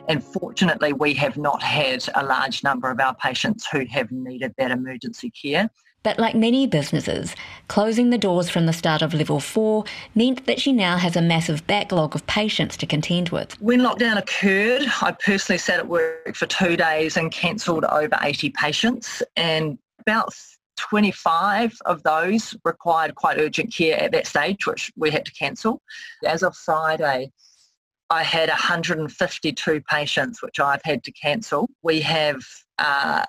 And 0.08 0.22
fortunately, 0.22 0.92
we 0.92 1.14
have 1.14 1.36
not 1.36 1.62
had 1.62 2.04
a 2.14 2.24
large 2.24 2.62
number 2.62 2.90
of 2.90 3.00
our 3.00 3.14
patients 3.14 3.66
who 3.66 3.84
have 3.86 4.10
needed 4.10 4.54
that 4.58 4.70
emergency 4.70 5.30
care. 5.30 5.70
But 6.02 6.18
like 6.18 6.34
many 6.34 6.66
businesses, 6.66 7.34
closing 7.66 8.10
the 8.10 8.18
doors 8.18 8.48
from 8.48 8.66
the 8.66 8.72
start 8.72 9.02
of 9.02 9.14
level 9.14 9.40
four 9.40 9.84
meant 10.14 10.46
that 10.46 10.60
she 10.60 10.72
now 10.72 10.96
has 10.96 11.16
a 11.16 11.22
massive 11.22 11.66
backlog 11.66 12.14
of 12.14 12.26
patients 12.26 12.76
to 12.78 12.86
contend 12.86 13.30
with. 13.30 13.60
When 13.60 13.80
lockdown 13.80 14.16
occurred, 14.16 14.82
I 15.02 15.12
personally 15.12 15.58
sat 15.58 15.80
at 15.80 15.88
work 15.88 16.34
for 16.34 16.46
two 16.46 16.76
days 16.76 17.16
and 17.16 17.32
cancelled 17.32 17.84
over 17.84 18.16
80 18.22 18.50
patients, 18.50 19.22
and 19.36 19.78
about 20.00 20.32
25 20.78 21.76
of 21.84 22.02
those 22.04 22.56
required 22.64 23.14
quite 23.16 23.38
urgent 23.38 23.74
care 23.74 24.00
at 24.00 24.12
that 24.12 24.26
stage, 24.26 24.66
which 24.66 24.92
we 24.96 25.10
had 25.10 25.24
to 25.26 25.32
cancel. 25.32 25.82
As 26.24 26.42
of 26.42 26.56
Friday, 26.56 27.32
I 28.10 28.22
had 28.22 28.48
152 28.48 29.82
patients, 29.82 30.42
which 30.42 30.60
I've 30.60 30.82
had 30.84 31.04
to 31.04 31.12
cancel. 31.12 31.68
We 31.82 32.00
have 32.02 32.40
uh, 32.78 33.24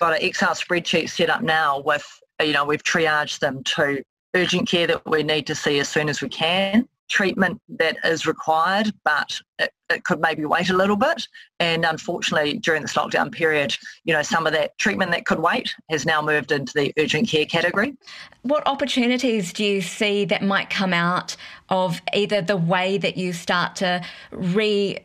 got 0.00 0.14
an 0.14 0.22
Excel 0.22 0.54
spreadsheet 0.54 1.10
set 1.10 1.30
up 1.30 1.42
now 1.42 1.80
with, 1.80 2.04
you 2.42 2.52
know, 2.52 2.64
we've 2.64 2.82
triaged 2.82 3.38
them 3.38 3.62
to 3.64 4.02
urgent 4.34 4.68
care 4.68 4.86
that 4.86 5.08
we 5.08 5.22
need 5.22 5.46
to 5.46 5.54
see 5.54 5.78
as 5.78 5.88
soon 5.88 6.08
as 6.08 6.20
we 6.20 6.28
can 6.28 6.88
treatment 7.10 7.60
that 7.68 7.96
is 8.04 8.24
required, 8.24 8.92
but 9.04 9.38
it, 9.58 9.70
it, 9.90 10.04
could 10.04 10.20
maybe 10.20 10.46
wait 10.46 10.70
a 10.70 10.76
little 10.76 10.96
bit. 10.96 11.26
And 11.58 11.84
unfortunately, 11.84 12.58
during 12.58 12.82
this 12.82 12.94
lockdown 12.94 13.30
period, 13.30 13.76
you 14.04 14.14
know, 14.14 14.22
some 14.22 14.46
of 14.46 14.52
that 14.54 14.78
treatment 14.78 15.10
that 15.10 15.26
could 15.26 15.40
wait 15.40 15.74
has 15.90 16.06
now 16.06 16.22
moved 16.22 16.52
into 16.52 16.72
the 16.74 16.94
urgent 16.98 17.28
care 17.28 17.44
category. 17.44 17.94
What 18.42 18.66
opportunities 18.66 19.52
do 19.52 19.64
you 19.64 19.82
see 19.82 20.24
that 20.26 20.42
might 20.42 20.70
come 20.70 20.94
out 20.94 21.36
of 21.68 22.00
either 22.14 22.40
the 22.40 22.56
way 22.56 22.96
that 22.96 23.16
you 23.16 23.32
start 23.32 23.76
to 23.76 24.02
re 24.30 25.00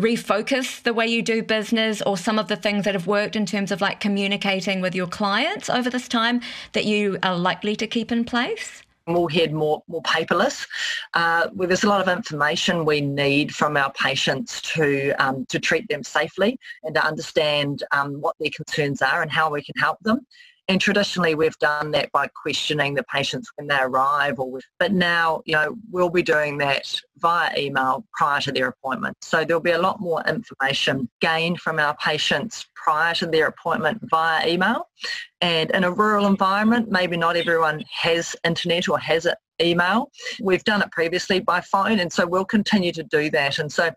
refocus 0.00 0.82
the 0.82 0.94
way 0.94 1.06
you 1.06 1.22
do 1.22 1.42
business 1.42 2.02
or 2.02 2.16
some 2.16 2.38
of 2.38 2.48
the 2.48 2.56
things 2.56 2.84
that 2.84 2.94
have 2.94 3.06
worked 3.06 3.36
in 3.36 3.46
terms 3.46 3.70
of 3.70 3.80
like 3.80 4.00
communicating 4.00 4.80
with 4.80 4.94
your 4.94 5.06
clients 5.06 5.68
over 5.68 5.90
this 5.90 6.08
time 6.08 6.40
that 6.72 6.84
you 6.84 7.18
are 7.22 7.36
likely 7.36 7.76
to 7.76 7.86
keep 7.86 8.12
in 8.12 8.24
place? 8.24 8.82
we'll 9.08 9.28
head 9.28 9.52
more, 9.52 9.82
more 9.88 10.02
paperless. 10.02 10.66
Uh, 11.14 11.48
where 11.54 11.66
there's 11.66 11.84
a 11.84 11.88
lot 11.88 12.06
of 12.06 12.14
information 12.14 12.84
we 12.84 13.00
need 13.00 13.54
from 13.54 13.76
our 13.76 13.92
patients 13.92 14.60
to, 14.60 15.12
um, 15.12 15.46
to 15.46 15.58
treat 15.58 15.88
them 15.88 16.02
safely 16.02 16.58
and 16.82 16.94
to 16.94 17.04
understand 17.04 17.82
um, 17.92 18.20
what 18.20 18.36
their 18.38 18.50
concerns 18.54 19.02
are 19.02 19.22
and 19.22 19.32
how 19.32 19.50
we 19.50 19.62
can 19.62 19.74
help 19.78 19.98
them. 20.02 20.26
And 20.68 20.80
traditionally, 20.80 21.34
we've 21.34 21.58
done 21.58 21.92
that 21.92 22.12
by 22.12 22.28
questioning 22.28 22.94
the 22.94 23.02
patients 23.04 23.50
when 23.56 23.68
they 23.68 23.78
arrive. 23.80 24.38
Or 24.38 24.60
but 24.78 24.92
now, 24.92 25.40
you 25.46 25.54
know, 25.54 25.76
we'll 25.90 26.10
be 26.10 26.22
doing 26.22 26.58
that 26.58 27.00
via 27.16 27.50
email 27.56 28.04
prior 28.12 28.40
to 28.42 28.52
their 28.52 28.68
appointment. 28.68 29.16
So 29.22 29.44
there'll 29.44 29.62
be 29.62 29.70
a 29.70 29.80
lot 29.80 30.00
more 30.00 30.22
information 30.28 31.08
gained 31.20 31.60
from 31.60 31.78
our 31.78 31.96
patients 31.96 32.66
prior 32.74 33.14
to 33.14 33.26
their 33.26 33.46
appointment 33.46 34.00
via 34.10 34.46
email. 34.46 34.88
And 35.40 35.70
in 35.70 35.84
a 35.84 35.90
rural 35.90 36.26
environment, 36.26 36.90
maybe 36.90 37.16
not 37.16 37.36
everyone 37.36 37.82
has 37.90 38.36
internet 38.44 38.88
or 38.88 38.98
has 38.98 39.26
email. 39.60 40.10
We've 40.40 40.64
done 40.64 40.82
it 40.82 40.90
previously 40.92 41.40
by 41.40 41.60
phone, 41.60 41.98
and 41.98 42.12
so 42.12 42.26
we'll 42.26 42.44
continue 42.44 42.92
to 42.92 43.02
do 43.02 43.30
that. 43.30 43.58
And 43.58 43.72
so 43.72 43.90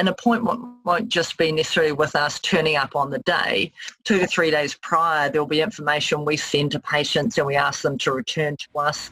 an 0.00 0.08
appointment 0.08 0.60
won't 0.84 1.10
just 1.10 1.36
be 1.36 1.52
necessarily 1.52 1.92
with 1.92 2.16
us 2.16 2.40
turning 2.40 2.74
up 2.74 2.96
on 2.96 3.10
the 3.10 3.18
day. 3.20 3.70
Two 4.04 4.18
to 4.18 4.26
three 4.26 4.50
days 4.50 4.74
prior, 4.74 5.28
there'll 5.28 5.46
be 5.46 5.60
information 5.60 6.24
we 6.24 6.38
send 6.38 6.72
to 6.72 6.80
patients 6.80 7.36
and 7.36 7.46
we 7.46 7.54
ask 7.54 7.82
them 7.82 7.98
to 7.98 8.10
return 8.10 8.56
to 8.56 8.78
us. 8.78 9.10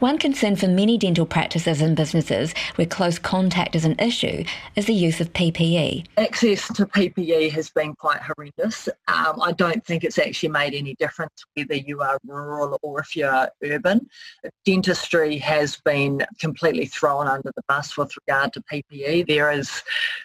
One 0.00 0.18
concern 0.18 0.56
for 0.56 0.68
many 0.68 0.98
dental 0.98 1.24
practices 1.24 1.80
and 1.80 1.96
businesses 1.96 2.52
where 2.74 2.86
close 2.86 3.18
contact 3.18 3.74
is 3.74 3.86
an 3.86 3.98
issue 3.98 4.44
is 4.76 4.84
the 4.84 4.92
use 4.92 5.18
of 5.22 5.32
PPE. 5.32 6.04
Access 6.18 6.68
to 6.74 6.84
PPE 6.84 7.50
has 7.52 7.70
been 7.70 7.94
quite 7.94 8.20
horrendous. 8.20 8.90
Um, 9.08 9.40
I 9.40 9.52
don't 9.52 9.82
think 9.86 10.04
it's 10.04 10.18
actually 10.18 10.50
made 10.50 10.74
any 10.74 10.94
difference 10.96 11.32
whether 11.54 11.76
you 11.76 12.02
are 12.02 12.18
rural 12.26 12.78
or 12.82 13.00
if 13.00 13.16
you 13.16 13.26
are 13.26 13.50
urban. 13.64 14.06
Dentistry 14.66 15.38
has 15.38 15.78
been 15.78 16.26
completely 16.38 16.84
thrown 16.84 17.26
under 17.26 17.50
the 17.56 17.62
bus 17.68 17.96
with 17.96 18.12
regard 18.28 18.52
to 18.52 18.60
PPE. 18.60 19.26
There 19.26 19.50
is 19.50 19.82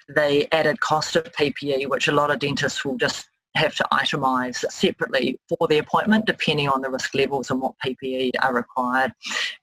the 0.08 0.48
added 0.54 0.80
cost 0.80 1.16
of 1.16 1.24
PPE, 1.32 1.90
which 1.90 2.08
a 2.08 2.12
lot 2.12 2.32
of 2.32 2.40
dentists 2.40 2.84
will 2.84 2.98
just 2.98 3.28
have 3.56 3.76
to 3.76 3.86
itemise 3.92 4.64
separately 4.72 5.38
for 5.50 5.68
the 5.68 5.78
appointment 5.78 6.26
depending 6.26 6.70
on 6.70 6.82
the 6.82 6.90
risk 6.90 7.14
levels 7.14 7.52
and 7.52 7.62
what 7.62 7.74
PPE 7.86 8.32
are 8.42 8.54
required. 8.54 9.12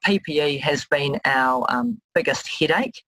PPE 0.06 0.60
has 0.60 0.84
been 0.84 1.18
our 1.24 1.64
um, 1.70 2.00
biggest 2.14 2.48
headache 2.48 3.02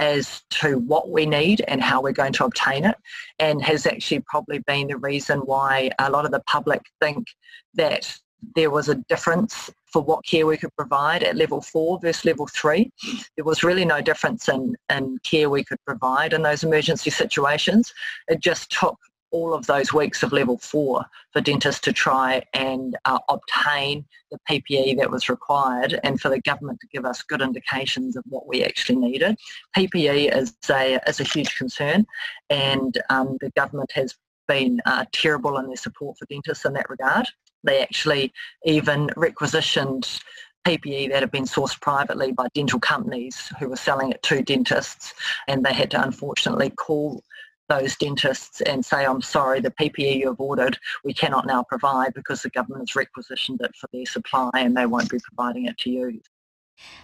as 0.00 0.42
to 0.50 0.78
what 0.78 1.10
we 1.10 1.24
need 1.24 1.62
and 1.68 1.80
how 1.80 2.02
we're 2.02 2.12
going 2.12 2.32
to 2.32 2.44
obtain 2.44 2.84
it 2.84 2.96
and 3.38 3.62
has 3.62 3.86
actually 3.86 4.20
probably 4.26 4.58
been 4.66 4.88
the 4.88 4.96
reason 4.96 5.38
why 5.40 5.88
a 6.00 6.10
lot 6.10 6.24
of 6.24 6.32
the 6.32 6.42
public 6.48 6.82
think 7.00 7.28
that 7.74 8.12
there 8.56 8.70
was 8.70 8.88
a 8.88 8.96
difference 9.08 9.70
for 9.94 10.02
what 10.02 10.26
care 10.26 10.44
we 10.44 10.56
could 10.56 10.74
provide 10.76 11.22
at 11.22 11.36
level 11.36 11.60
four 11.60 12.00
versus 12.00 12.24
level 12.24 12.48
three. 12.48 12.90
There 13.36 13.44
was 13.44 13.62
really 13.62 13.84
no 13.84 14.00
difference 14.00 14.48
in, 14.48 14.74
in 14.90 15.18
care 15.22 15.48
we 15.48 15.62
could 15.62 15.78
provide 15.86 16.32
in 16.32 16.42
those 16.42 16.64
emergency 16.64 17.10
situations. 17.10 17.94
It 18.26 18.40
just 18.40 18.72
took 18.72 18.98
all 19.30 19.54
of 19.54 19.66
those 19.66 19.92
weeks 19.92 20.24
of 20.24 20.32
level 20.32 20.58
four 20.58 21.04
for 21.32 21.40
dentists 21.40 21.80
to 21.82 21.92
try 21.92 22.42
and 22.54 22.96
uh, 23.04 23.20
obtain 23.28 24.04
the 24.32 24.38
PPE 24.50 24.98
that 24.98 25.12
was 25.12 25.28
required 25.28 26.00
and 26.02 26.20
for 26.20 26.28
the 26.28 26.40
government 26.40 26.80
to 26.80 26.88
give 26.88 27.04
us 27.04 27.22
good 27.22 27.40
indications 27.40 28.16
of 28.16 28.24
what 28.26 28.48
we 28.48 28.64
actually 28.64 28.96
needed. 28.96 29.36
PPE 29.76 30.36
is 30.36 30.56
a, 30.68 30.98
is 31.06 31.20
a 31.20 31.24
huge 31.24 31.54
concern 31.54 32.04
and 32.50 32.98
um, 33.10 33.38
the 33.40 33.50
government 33.50 33.92
has 33.92 34.16
been 34.48 34.80
uh, 34.86 35.04
terrible 35.12 35.56
in 35.58 35.68
their 35.68 35.76
support 35.76 36.18
for 36.18 36.26
dentists 36.26 36.64
in 36.64 36.72
that 36.72 36.90
regard. 36.90 37.28
They 37.64 37.82
actually 37.82 38.32
even 38.64 39.10
requisitioned 39.16 40.20
PPE 40.64 41.10
that 41.10 41.20
had 41.20 41.30
been 41.30 41.44
sourced 41.44 41.78
privately 41.80 42.32
by 42.32 42.46
dental 42.54 42.80
companies 42.80 43.52
who 43.58 43.68
were 43.68 43.76
selling 43.76 44.10
it 44.10 44.22
to 44.22 44.42
dentists 44.42 45.12
and 45.46 45.64
they 45.64 45.74
had 45.74 45.90
to 45.90 46.02
unfortunately 46.02 46.70
call 46.70 47.22
those 47.68 47.96
dentists 47.96 48.60
and 48.62 48.84
say, 48.84 49.04
I'm 49.04 49.22
sorry, 49.22 49.60
the 49.60 49.70
PPE 49.70 50.18
you 50.18 50.28
have 50.28 50.40
ordered, 50.40 50.78
we 51.02 51.14
cannot 51.14 51.46
now 51.46 51.62
provide 51.62 52.14
because 52.14 52.42
the 52.42 52.50
government 52.50 52.88
has 52.88 52.96
requisitioned 52.96 53.60
it 53.62 53.74
for 53.74 53.88
their 53.92 54.06
supply 54.06 54.50
and 54.54 54.76
they 54.76 54.86
won't 54.86 55.10
be 55.10 55.18
providing 55.18 55.66
it 55.66 55.78
to 55.78 55.90
you. 55.90 56.20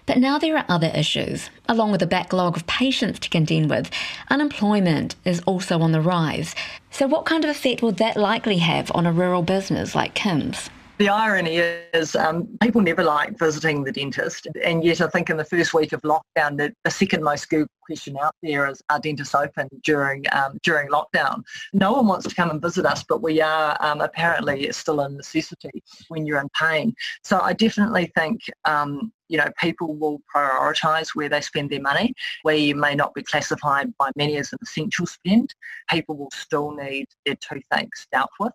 But 0.06 0.18
now 0.18 0.38
there 0.38 0.56
are 0.56 0.64
other 0.68 0.90
issues. 0.94 1.50
Along 1.68 1.92
with 1.92 2.02
a 2.02 2.06
backlog 2.06 2.56
of 2.56 2.66
patients 2.66 3.20
to 3.20 3.28
contend 3.28 3.70
with, 3.70 3.90
unemployment 4.28 5.14
is 5.24 5.40
also 5.46 5.80
on 5.80 5.92
the 5.92 6.00
rise. 6.00 6.54
So, 6.90 7.06
what 7.06 7.26
kind 7.26 7.44
of 7.44 7.50
effect 7.50 7.80
will 7.80 7.92
that 7.92 8.16
likely 8.16 8.58
have 8.58 8.90
on 8.94 9.06
a 9.06 9.12
rural 9.12 9.42
business 9.42 9.94
like 9.94 10.14
Kim's? 10.14 10.68
The 10.98 11.08
irony 11.08 11.56
is 11.94 12.14
um, 12.14 12.46
people 12.60 12.82
never 12.82 13.02
like 13.02 13.38
visiting 13.38 13.84
the 13.84 13.92
dentist, 13.92 14.46
and 14.62 14.84
yet 14.84 15.00
I 15.00 15.06
think 15.06 15.30
in 15.30 15.38
the 15.38 15.44
first 15.44 15.72
week 15.72 15.92
of 15.92 16.02
lockdown, 16.02 16.58
the, 16.58 16.74
the 16.84 16.90
second 16.90 17.22
most 17.22 17.48
Googled 17.48 17.68
question 17.90 18.16
out 18.23 18.37
there 18.42 18.68
is, 18.68 18.82
are 18.88 19.00
dentists 19.00 19.35
open 19.35 19.68
during 19.82 20.25
um, 20.32 20.59
during 20.62 20.88
lockdown? 20.88 21.42
No 21.73 21.92
one 21.92 22.06
wants 22.06 22.28
to 22.28 22.35
come 22.35 22.50
and 22.50 22.62
visit 22.62 22.87
us, 22.87 23.04
but 23.09 23.20
we 23.23 23.40
are 23.40 23.76
um, 23.80 24.00
apparently 24.00 24.70
still 24.73 25.00
a 25.00 25.09
necessity 25.09 25.82
when 26.09 26.25
you're 26.25 26.40
in 26.40 26.49
pain. 26.59 26.94
So 27.25 27.40
I 27.40 27.52
definitely 27.52 28.12
think 28.16 28.40
um, 28.64 29.12
you 29.28 29.38
know, 29.38 29.50
people 29.61 29.94
will 29.94 30.20
prioritise 30.35 31.11
where 31.14 31.28
they 31.28 31.40
spend 31.40 31.70
their 31.70 31.80
money. 31.80 32.12
We 32.44 32.75
may 32.75 32.94
not 32.94 33.14
be 33.14 33.23
classified 33.23 33.97
by 33.97 34.11
many 34.16 34.37
as 34.37 34.52
an 34.52 34.59
essential 34.62 35.06
spend. 35.06 35.54
People 35.88 36.16
will 36.16 36.32
still 36.32 36.73
need 36.73 37.06
their 37.25 37.37
toothaches 37.37 38.06
dealt 38.12 38.30
with 38.40 38.52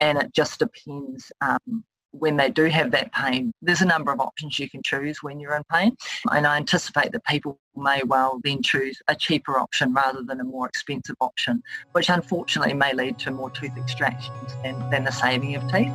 and 0.00 0.18
it 0.18 0.34
just 0.34 0.58
depends 0.58 1.32
um, 1.40 1.84
when 2.18 2.36
they 2.36 2.50
do 2.50 2.64
have 2.64 2.90
that 2.92 3.12
pain. 3.12 3.52
There's 3.62 3.82
a 3.82 3.86
number 3.86 4.12
of 4.12 4.20
options 4.20 4.58
you 4.58 4.68
can 4.68 4.82
choose 4.82 5.22
when 5.22 5.40
you're 5.40 5.54
in 5.54 5.64
pain, 5.72 5.96
and 6.30 6.46
I 6.46 6.56
anticipate 6.56 7.12
that 7.12 7.24
people 7.24 7.58
may 7.76 8.02
well 8.04 8.40
then 8.44 8.62
choose 8.62 9.00
a 9.08 9.14
cheaper 9.14 9.58
option 9.58 9.92
rather 9.92 10.22
than 10.22 10.40
a 10.40 10.44
more 10.44 10.66
expensive 10.66 11.16
option, 11.20 11.62
which 11.92 12.08
unfortunately 12.08 12.74
may 12.74 12.92
lead 12.92 13.18
to 13.20 13.30
more 13.30 13.50
tooth 13.50 13.76
extractions 13.76 14.54
than, 14.62 14.90
than 14.90 15.04
the 15.04 15.10
saving 15.10 15.54
of 15.56 15.62
teeth. 15.70 15.92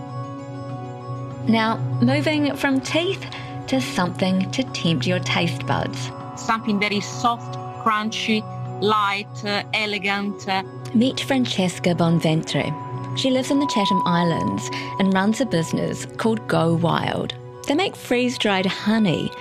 Now, 1.47 1.77
moving 2.01 2.55
from 2.55 2.81
teeth 2.81 3.25
to 3.67 3.79
something 3.79 4.49
to 4.51 4.63
tempt 4.63 5.07
your 5.07 5.19
taste 5.19 5.65
buds. 5.65 6.11
Something 6.35 6.79
that 6.79 6.91
is 6.91 7.05
soft, 7.05 7.55
crunchy, 7.83 8.41
light, 8.81 9.27
uh, 9.45 9.63
elegant. 9.73 10.47
Meet 10.93 11.21
Francesca 11.21 11.95
Bonventre. 11.95 12.88
She 13.15 13.31
lives 13.31 13.51
in 13.51 13.59
the 13.59 13.67
Chatham 13.67 14.01
Islands 14.05 14.69
and 14.99 15.13
runs 15.13 15.41
a 15.41 15.45
business 15.45 16.05
called 16.17 16.47
Go 16.47 16.75
Wild. 16.75 17.33
They 17.67 17.75
make 17.75 17.95
freeze 17.95 18.37
dried 18.37 18.65
honey, 18.65 19.31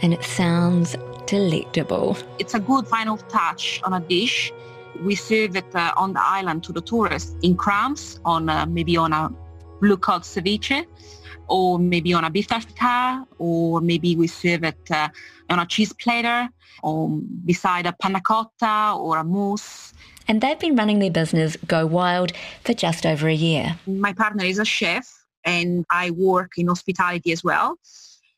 and 0.00 0.14
it 0.14 0.24
sounds 0.24 0.96
delectable. 1.26 2.16
It's 2.38 2.54
a 2.54 2.60
good 2.60 2.86
final 2.86 3.18
touch 3.18 3.80
on 3.84 3.92
a 3.92 4.00
dish. 4.00 4.52
We 5.02 5.16
serve 5.16 5.56
it 5.56 5.74
uh, 5.74 5.92
on 5.96 6.14
the 6.14 6.22
island 6.22 6.64
to 6.64 6.72
the 6.72 6.80
tourists 6.80 7.36
in 7.42 7.56
crumbs, 7.56 8.20
on 8.24 8.48
uh, 8.48 8.64
maybe 8.66 8.96
on 8.96 9.12
a 9.12 9.30
blue 9.80 9.98
cod 9.98 10.22
ceviche, 10.22 10.86
or 11.48 11.78
maybe 11.78 12.14
on 12.14 12.24
a 12.24 12.30
beef 12.30 12.46
tartare, 12.46 13.24
or 13.38 13.80
maybe 13.80 14.16
we 14.16 14.28
serve 14.28 14.64
it 14.64 14.90
uh, 14.90 15.08
on 15.50 15.58
a 15.58 15.66
cheese 15.66 15.92
platter, 15.92 16.48
or 16.82 17.08
beside 17.44 17.86
a 17.86 17.92
panna 17.92 18.20
cotta 18.20 18.96
or 18.96 19.18
a 19.18 19.24
mousse. 19.24 19.85
And 20.28 20.40
they've 20.40 20.58
been 20.58 20.76
running 20.76 20.98
their 20.98 21.10
business 21.10 21.56
Go 21.66 21.86
Wild 21.86 22.32
for 22.64 22.74
just 22.74 23.06
over 23.06 23.28
a 23.28 23.34
year. 23.34 23.78
My 23.86 24.12
partner 24.12 24.44
is 24.44 24.58
a 24.58 24.64
chef 24.64 25.08
and 25.44 25.84
I 25.90 26.10
work 26.10 26.52
in 26.56 26.68
hospitality 26.68 27.32
as 27.32 27.44
well. 27.44 27.78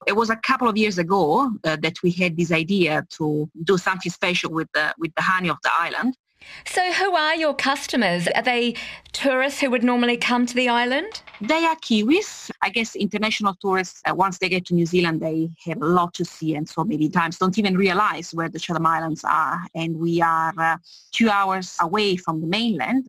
It 0.06 0.12
was 0.12 0.30
a 0.30 0.36
couple 0.36 0.68
of 0.68 0.76
years 0.76 0.98
ago 0.98 1.50
uh, 1.64 1.76
that 1.76 2.02
we 2.02 2.12
had 2.12 2.36
this 2.36 2.52
idea 2.52 3.06
to 3.16 3.50
do 3.64 3.78
something 3.78 4.12
special 4.12 4.52
with 4.52 4.68
the, 4.74 4.94
with 4.98 5.12
the 5.16 5.22
honey 5.22 5.48
of 5.48 5.56
the 5.64 5.70
island. 5.72 6.16
So, 6.64 6.92
who 6.92 7.16
are 7.16 7.34
your 7.34 7.54
customers? 7.54 8.28
Are 8.34 8.42
they 8.42 8.74
tourists 9.12 9.60
who 9.60 9.70
would 9.70 9.82
normally 9.82 10.16
come 10.16 10.46
to 10.46 10.54
the 10.54 10.68
island? 10.68 11.22
They 11.40 11.64
are 11.64 11.76
Kiwis. 11.76 12.50
I 12.62 12.70
guess 12.70 12.94
international 12.94 13.54
tourists, 13.60 14.02
uh, 14.08 14.14
once 14.14 14.38
they 14.38 14.48
get 14.48 14.66
to 14.66 14.74
New 14.74 14.86
Zealand, 14.86 15.20
they 15.20 15.50
have 15.66 15.80
a 15.80 15.86
lot 15.86 16.14
to 16.14 16.24
see 16.24 16.54
and 16.54 16.68
so 16.68 16.84
many 16.84 17.08
times 17.08 17.38
don't 17.38 17.58
even 17.58 17.76
realize 17.76 18.34
where 18.34 18.48
the 18.48 18.58
Chatham 18.58 18.86
Islands 18.86 19.24
are. 19.24 19.60
And 19.74 19.98
we 19.98 20.20
are 20.20 20.52
uh, 20.58 20.76
two 21.12 21.30
hours 21.30 21.76
away 21.80 22.16
from 22.16 22.40
the 22.40 22.46
mainland. 22.46 23.06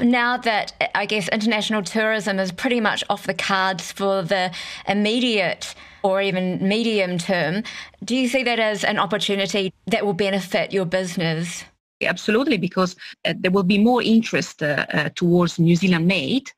Now 0.00 0.36
that 0.38 0.90
I 0.94 1.06
guess 1.06 1.28
international 1.28 1.82
tourism 1.82 2.38
is 2.38 2.52
pretty 2.52 2.80
much 2.80 3.04
off 3.10 3.26
the 3.26 3.34
cards 3.34 3.92
for 3.92 4.22
the 4.22 4.52
immediate 4.88 5.74
or 6.02 6.20
even 6.20 6.66
medium 6.66 7.18
term, 7.18 7.62
do 8.04 8.16
you 8.16 8.28
see 8.28 8.42
that 8.42 8.58
as 8.58 8.84
an 8.84 8.98
opportunity 8.98 9.72
that 9.86 10.04
will 10.04 10.14
benefit 10.14 10.72
your 10.72 10.84
business? 10.84 11.64
Absolutely, 12.06 12.56
because 12.56 12.96
uh, 13.24 13.34
there 13.38 13.50
will 13.50 13.62
be 13.62 13.78
more 13.78 14.02
interest 14.02 14.62
uh, 14.62 14.86
uh, 14.92 15.08
towards 15.14 15.58
New 15.58 15.76
Zealand 15.76 16.06
made. 16.06 16.50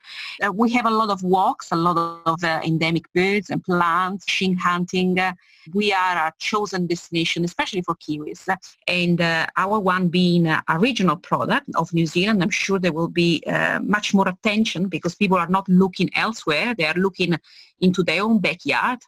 Uh, 0.42 0.52
we 0.52 0.70
have 0.72 0.86
a 0.86 0.90
lot 0.90 1.10
of 1.10 1.22
walks, 1.22 1.72
a 1.72 1.76
lot 1.76 1.96
of 2.26 2.42
uh, 2.44 2.60
endemic 2.64 3.12
birds 3.12 3.50
and 3.50 3.62
plants, 3.64 4.28
shin 4.28 4.56
hunting. 4.56 5.18
Uh, 5.18 5.32
we 5.72 5.92
are 5.92 6.16
a 6.26 6.32
chosen 6.38 6.86
destination, 6.86 7.44
especially 7.44 7.82
for 7.82 7.94
Kiwis. 7.94 8.48
And 8.86 9.20
our 9.56 9.80
one 9.80 10.08
being 10.08 10.46
a 10.46 10.62
regional 10.78 11.16
product 11.16 11.68
of 11.74 11.92
New 11.94 12.06
Zealand, 12.06 12.42
I'm 12.42 12.50
sure 12.50 12.78
there 12.78 12.92
will 12.92 13.08
be 13.08 13.42
much 13.82 14.12
more 14.12 14.28
attention 14.28 14.88
because 14.88 15.14
people 15.14 15.38
are 15.38 15.48
not 15.48 15.66
looking 15.66 16.10
elsewhere. 16.14 16.74
They 16.76 16.84
are 16.84 16.94
looking 16.94 17.38
into 17.80 18.02
their 18.02 18.22
own 18.22 18.40
backyard. 18.40 18.98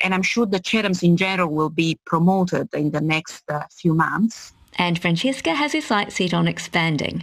And 0.00 0.12
I'm 0.12 0.22
sure 0.22 0.46
the 0.46 0.58
Chathams 0.58 1.04
in 1.04 1.16
general 1.16 1.54
will 1.54 1.70
be 1.70 2.00
promoted 2.04 2.74
in 2.74 2.90
the 2.90 3.00
next 3.00 3.44
few 3.70 3.94
months. 3.94 4.52
And 4.76 4.98
Francesca 4.98 5.54
has 5.54 5.72
her 5.72 5.80
sights 5.80 6.16
set 6.16 6.34
on 6.34 6.48
expanding. 6.48 7.22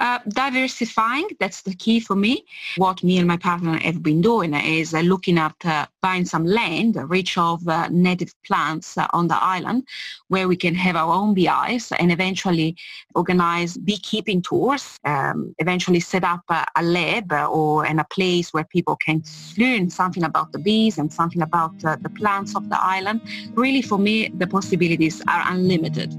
Uh, 0.00 0.18
diversifying, 0.28 1.28
that's 1.40 1.60
the 1.60 1.74
key 1.74 2.00
for 2.00 2.16
me. 2.16 2.42
What 2.78 3.04
me 3.04 3.18
and 3.18 3.28
my 3.28 3.36
partner 3.36 3.76
have 3.78 4.02
been 4.02 4.22
doing 4.22 4.54
is 4.54 4.94
uh, 4.94 5.00
looking 5.00 5.36
at 5.36 5.54
uh, 5.64 5.86
buying 6.00 6.24
some 6.24 6.46
land, 6.46 6.96
rich 7.10 7.36
of 7.36 7.68
uh, 7.68 7.88
native 7.90 8.32
plants 8.46 8.96
uh, 8.96 9.06
on 9.12 9.28
the 9.28 9.36
island, 9.36 9.86
where 10.28 10.48
we 10.48 10.56
can 10.56 10.74
have 10.74 10.96
our 10.96 11.12
own 11.12 11.34
beehives 11.34 11.92
and 11.98 12.10
eventually 12.10 12.76
organize 13.14 13.76
beekeeping 13.76 14.40
tours, 14.40 14.98
um, 15.04 15.54
eventually 15.58 16.00
set 16.00 16.24
up 16.24 16.44
a 16.48 16.82
lab 16.82 17.30
or 17.32 17.84
in 17.84 17.98
a 17.98 18.04
place 18.04 18.54
where 18.54 18.64
people 18.64 18.96
can 18.96 19.22
learn 19.58 19.90
something 19.90 20.24
about 20.24 20.52
the 20.52 20.58
bees 20.60 20.96
and 20.96 21.12
something 21.12 21.42
about 21.42 21.78
the 21.80 22.10
plants 22.16 22.56
of 22.56 22.66
the 22.70 22.80
island. 22.80 23.20
Really, 23.54 23.82
for 23.82 23.98
me, 23.98 24.28
the 24.28 24.46
possibilities 24.46 25.20
are 25.28 25.44
unlimited. 25.48 26.14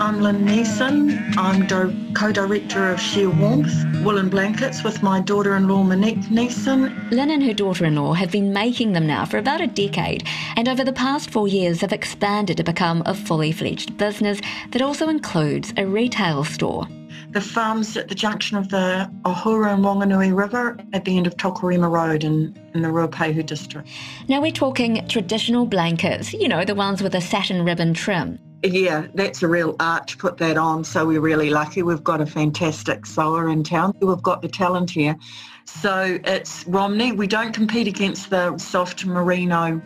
I'm 0.00 0.20
Lynn 0.20 0.46
Neeson. 0.46 1.36
I'm 1.36 1.66
do- 1.66 1.92
co-director 2.14 2.88
of 2.88 3.00
Shear 3.00 3.30
Warmth 3.30 3.72
Woolen 4.04 4.28
Blankets 4.28 4.84
with 4.84 5.02
my 5.02 5.20
daughter-in-law 5.20 5.82
Monique 5.82 6.20
Neeson. 6.30 7.10
Lynn 7.10 7.32
and 7.32 7.42
her 7.42 7.52
daughter-in-law 7.52 8.12
have 8.12 8.30
been 8.30 8.52
making 8.52 8.92
them 8.92 9.08
now 9.08 9.24
for 9.24 9.38
about 9.38 9.60
a 9.60 9.66
decade 9.66 10.24
and 10.56 10.68
over 10.68 10.84
the 10.84 10.92
past 10.92 11.30
four 11.30 11.48
years 11.48 11.80
have 11.80 11.92
expanded 11.92 12.56
to 12.58 12.62
become 12.62 13.02
a 13.06 13.14
fully 13.14 13.50
fledged 13.50 13.96
business 13.96 14.40
that 14.70 14.82
also 14.82 15.08
includes 15.08 15.72
a 15.76 15.84
retail 15.84 16.44
store. 16.44 16.86
The 17.30 17.40
farm's 17.40 17.96
at 17.96 18.08
the 18.08 18.14
junction 18.14 18.56
of 18.56 18.68
the 18.68 19.10
Ohura 19.24 19.74
and 19.74 19.84
Wanganui 19.84 20.34
River 20.34 20.78
at 20.92 21.04
the 21.04 21.16
end 21.16 21.26
of 21.26 21.36
Tokirima 21.36 21.90
Road 21.90 22.22
in, 22.22 22.56
in 22.72 22.82
the 22.82 22.88
Ruapehu 22.88 23.44
district. 23.44 23.88
Now 24.28 24.40
we're 24.40 24.52
talking 24.52 25.06
traditional 25.08 25.66
blankets, 25.66 26.32
you 26.32 26.46
know, 26.46 26.64
the 26.64 26.76
ones 26.76 27.02
with 27.02 27.16
a 27.16 27.20
satin 27.20 27.64
ribbon 27.64 27.94
trim. 27.94 28.38
Yeah, 28.64 29.06
that's 29.14 29.44
a 29.44 29.48
real 29.48 29.76
art 29.78 30.08
to 30.08 30.16
put 30.16 30.36
that 30.38 30.56
on. 30.56 30.82
So 30.82 31.06
we're 31.06 31.20
really 31.20 31.48
lucky. 31.48 31.84
We've 31.84 32.02
got 32.02 32.20
a 32.20 32.26
fantastic 32.26 33.06
sewer 33.06 33.50
in 33.50 33.62
town. 33.62 33.94
We've 34.00 34.22
got 34.22 34.42
the 34.42 34.48
talent 34.48 34.90
here. 34.90 35.16
So 35.64 36.18
it's 36.24 36.66
Romney. 36.66 37.12
We 37.12 37.28
don't 37.28 37.52
compete 37.52 37.86
against 37.86 38.30
the 38.30 38.58
soft 38.58 39.06
merino. 39.06 39.80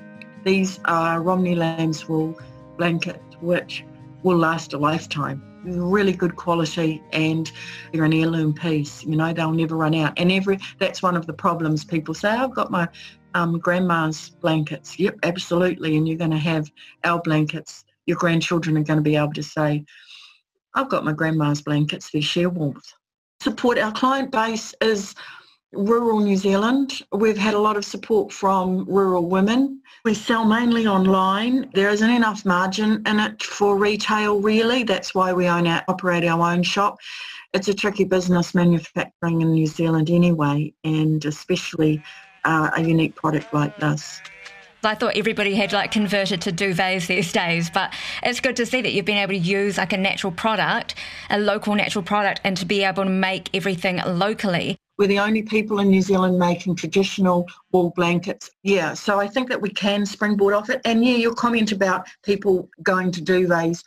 These 0.44 0.80
are 0.86 1.20
Romney 1.20 1.54
lamb's 1.54 2.08
wool 2.08 2.40
blanket, 2.78 3.20
which 3.42 3.84
will 4.22 4.38
last 4.38 4.72
a 4.72 4.78
lifetime. 4.78 5.42
Really 5.64 6.14
good 6.14 6.36
quality 6.36 7.02
and 7.12 7.52
they're 7.92 8.04
an 8.04 8.14
heirloom 8.14 8.54
piece. 8.54 9.04
You 9.04 9.16
know, 9.16 9.34
they'll 9.34 9.52
never 9.52 9.76
run 9.76 9.94
out. 9.94 10.14
And 10.16 10.32
every 10.32 10.58
that's 10.78 11.02
one 11.02 11.16
of 11.16 11.26
the 11.26 11.34
problems. 11.34 11.84
People 11.84 12.14
say, 12.14 12.30
I've 12.30 12.54
got 12.54 12.70
my 12.70 12.88
um, 13.34 13.58
grandma's 13.58 14.30
blankets. 14.30 14.98
Yep, 14.98 15.18
absolutely. 15.24 15.98
And 15.98 16.08
you're 16.08 16.16
going 16.16 16.30
to 16.30 16.38
have 16.38 16.70
our 17.04 17.20
blankets 17.20 17.84
your 18.06 18.16
grandchildren 18.16 18.76
are 18.76 18.82
going 18.82 18.98
to 18.98 19.02
be 19.02 19.16
able 19.16 19.32
to 19.34 19.42
say, 19.42 19.84
I've 20.74 20.88
got 20.88 21.04
my 21.04 21.12
grandma's 21.12 21.62
blankets, 21.62 22.10
they 22.10 22.20
share 22.20 22.50
warmth. 22.50 22.92
Support 23.40 23.78
our 23.78 23.92
client 23.92 24.30
base 24.30 24.74
is 24.80 25.14
rural 25.72 26.20
New 26.20 26.36
Zealand. 26.36 27.02
We've 27.12 27.36
had 27.36 27.54
a 27.54 27.58
lot 27.58 27.76
of 27.76 27.84
support 27.84 28.32
from 28.32 28.84
rural 28.84 29.26
women. 29.26 29.80
We 30.04 30.14
sell 30.14 30.44
mainly 30.44 30.86
online. 30.86 31.70
There 31.74 31.88
isn't 31.90 32.10
enough 32.10 32.44
margin 32.44 33.02
in 33.06 33.20
it 33.20 33.42
for 33.42 33.76
retail 33.76 34.40
really. 34.40 34.82
That's 34.82 35.14
why 35.14 35.32
we 35.32 35.48
own 35.48 35.66
our, 35.66 35.82
operate 35.88 36.24
our 36.24 36.52
own 36.52 36.62
shop. 36.62 36.98
It's 37.52 37.68
a 37.68 37.74
tricky 37.74 38.04
business 38.04 38.54
manufacturing 38.54 39.42
in 39.42 39.52
New 39.52 39.66
Zealand 39.66 40.10
anyway, 40.10 40.72
and 40.84 41.24
especially 41.24 42.02
uh, 42.44 42.70
a 42.76 42.82
unique 42.82 43.14
product 43.14 43.52
like 43.52 43.76
this. 43.78 44.20
I 44.84 44.96
thought 44.96 45.16
everybody 45.16 45.54
had 45.54 45.72
like 45.72 45.92
converted 45.92 46.40
to 46.42 46.52
duvets 46.52 47.06
these 47.06 47.32
days, 47.32 47.70
but 47.70 47.94
it's 48.24 48.40
good 48.40 48.56
to 48.56 48.66
see 48.66 48.82
that 48.82 48.92
you've 48.92 49.04
been 49.04 49.16
able 49.16 49.32
to 49.32 49.38
use 49.38 49.78
like 49.78 49.92
a 49.92 49.96
natural 49.96 50.32
product, 50.32 50.96
a 51.30 51.38
local 51.38 51.74
natural 51.74 52.02
product, 52.02 52.40
and 52.42 52.56
to 52.56 52.66
be 52.66 52.82
able 52.82 53.04
to 53.04 53.10
make 53.10 53.48
everything 53.54 54.00
locally. 54.06 54.76
We're 54.98 55.06
the 55.06 55.20
only 55.20 55.42
people 55.42 55.78
in 55.78 55.88
New 55.88 56.02
Zealand 56.02 56.38
making 56.38 56.76
traditional 56.76 57.48
wool 57.70 57.92
blankets. 57.94 58.50
Yeah, 58.64 58.94
so 58.94 59.20
I 59.20 59.28
think 59.28 59.48
that 59.50 59.60
we 59.60 59.70
can 59.70 60.04
springboard 60.04 60.54
off 60.54 60.68
it. 60.68 60.80
And 60.84 61.04
yeah, 61.04 61.16
your 61.16 61.34
comment 61.34 61.70
about 61.70 62.08
people 62.24 62.68
going 62.82 63.12
to 63.12 63.22
duvets, 63.22 63.82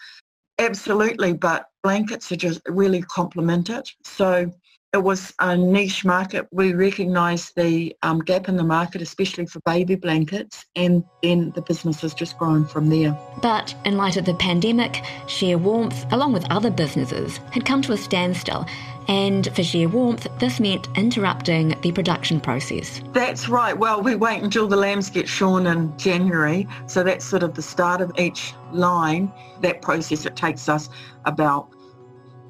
absolutely, 0.59 1.33
but 1.33 1.67
blankets 1.83 2.31
are 2.31 2.37
just 2.37 2.61
really 2.67 3.01
complemented. 3.01 3.91
So 4.03 4.51
it 4.95 5.03
was 5.03 5.33
a 5.41 5.57
niche 5.57 6.05
market. 6.05 6.47
We 6.51 6.73
recognised 6.73 7.51
the 7.57 7.93
um, 8.01 8.19
gap 8.19 8.47
in 8.47 8.55
the 8.55 8.63
market, 8.63 9.01
especially 9.01 9.45
for 9.45 9.59
baby 9.65 9.95
blankets, 9.95 10.65
and 10.77 11.03
then 11.21 11.51
the 11.53 11.61
business 11.61 11.99
has 11.99 12.13
just 12.13 12.37
grown 12.37 12.65
from 12.65 12.89
there. 12.89 13.11
But 13.41 13.75
in 13.83 13.97
light 13.97 14.15
of 14.15 14.23
the 14.23 14.35
pandemic, 14.35 15.03
Shear 15.27 15.57
Warmth, 15.57 16.05
along 16.13 16.31
with 16.31 16.49
other 16.49 16.71
businesses, 16.71 17.41
had 17.51 17.65
come 17.65 17.81
to 17.81 17.91
a 17.91 17.97
standstill. 17.97 18.65
And 19.09 19.53
for 19.53 19.63
Shear 19.63 19.89
Warmth, 19.89 20.27
this 20.39 20.61
meant 20.61 20.87
interrupting 20.95 21.75
the 21.81 21.91
production 21.91 22.39
process. 22.39 23.01
That's 23.11 23.49
right. 23.49 23.77
Well, 23.77 24.01
we 24.01 24.15
wait 24.15 24.43
until 24.43 24.65
the 24.65 24.77
lambs 24.77 25.09
get 25.09 25.27
shorn 25.27 25.67
in 25.67 25.95
January. 25.97 26.69
So 26.87 27.03
that's 27.03 27.25
sort 27.25 27.43
of 27.43 27.53
the 27.53 27.61
start 27.61 27.99
of 27.99 28.17
each 28.17 28.53
line. 28.71 29.29
That 29.59 29.81
process, 29.81 30.25
it 30.25 30.37
takes 30.37 30.69
us 30.69 30.87
about 31.25 31.67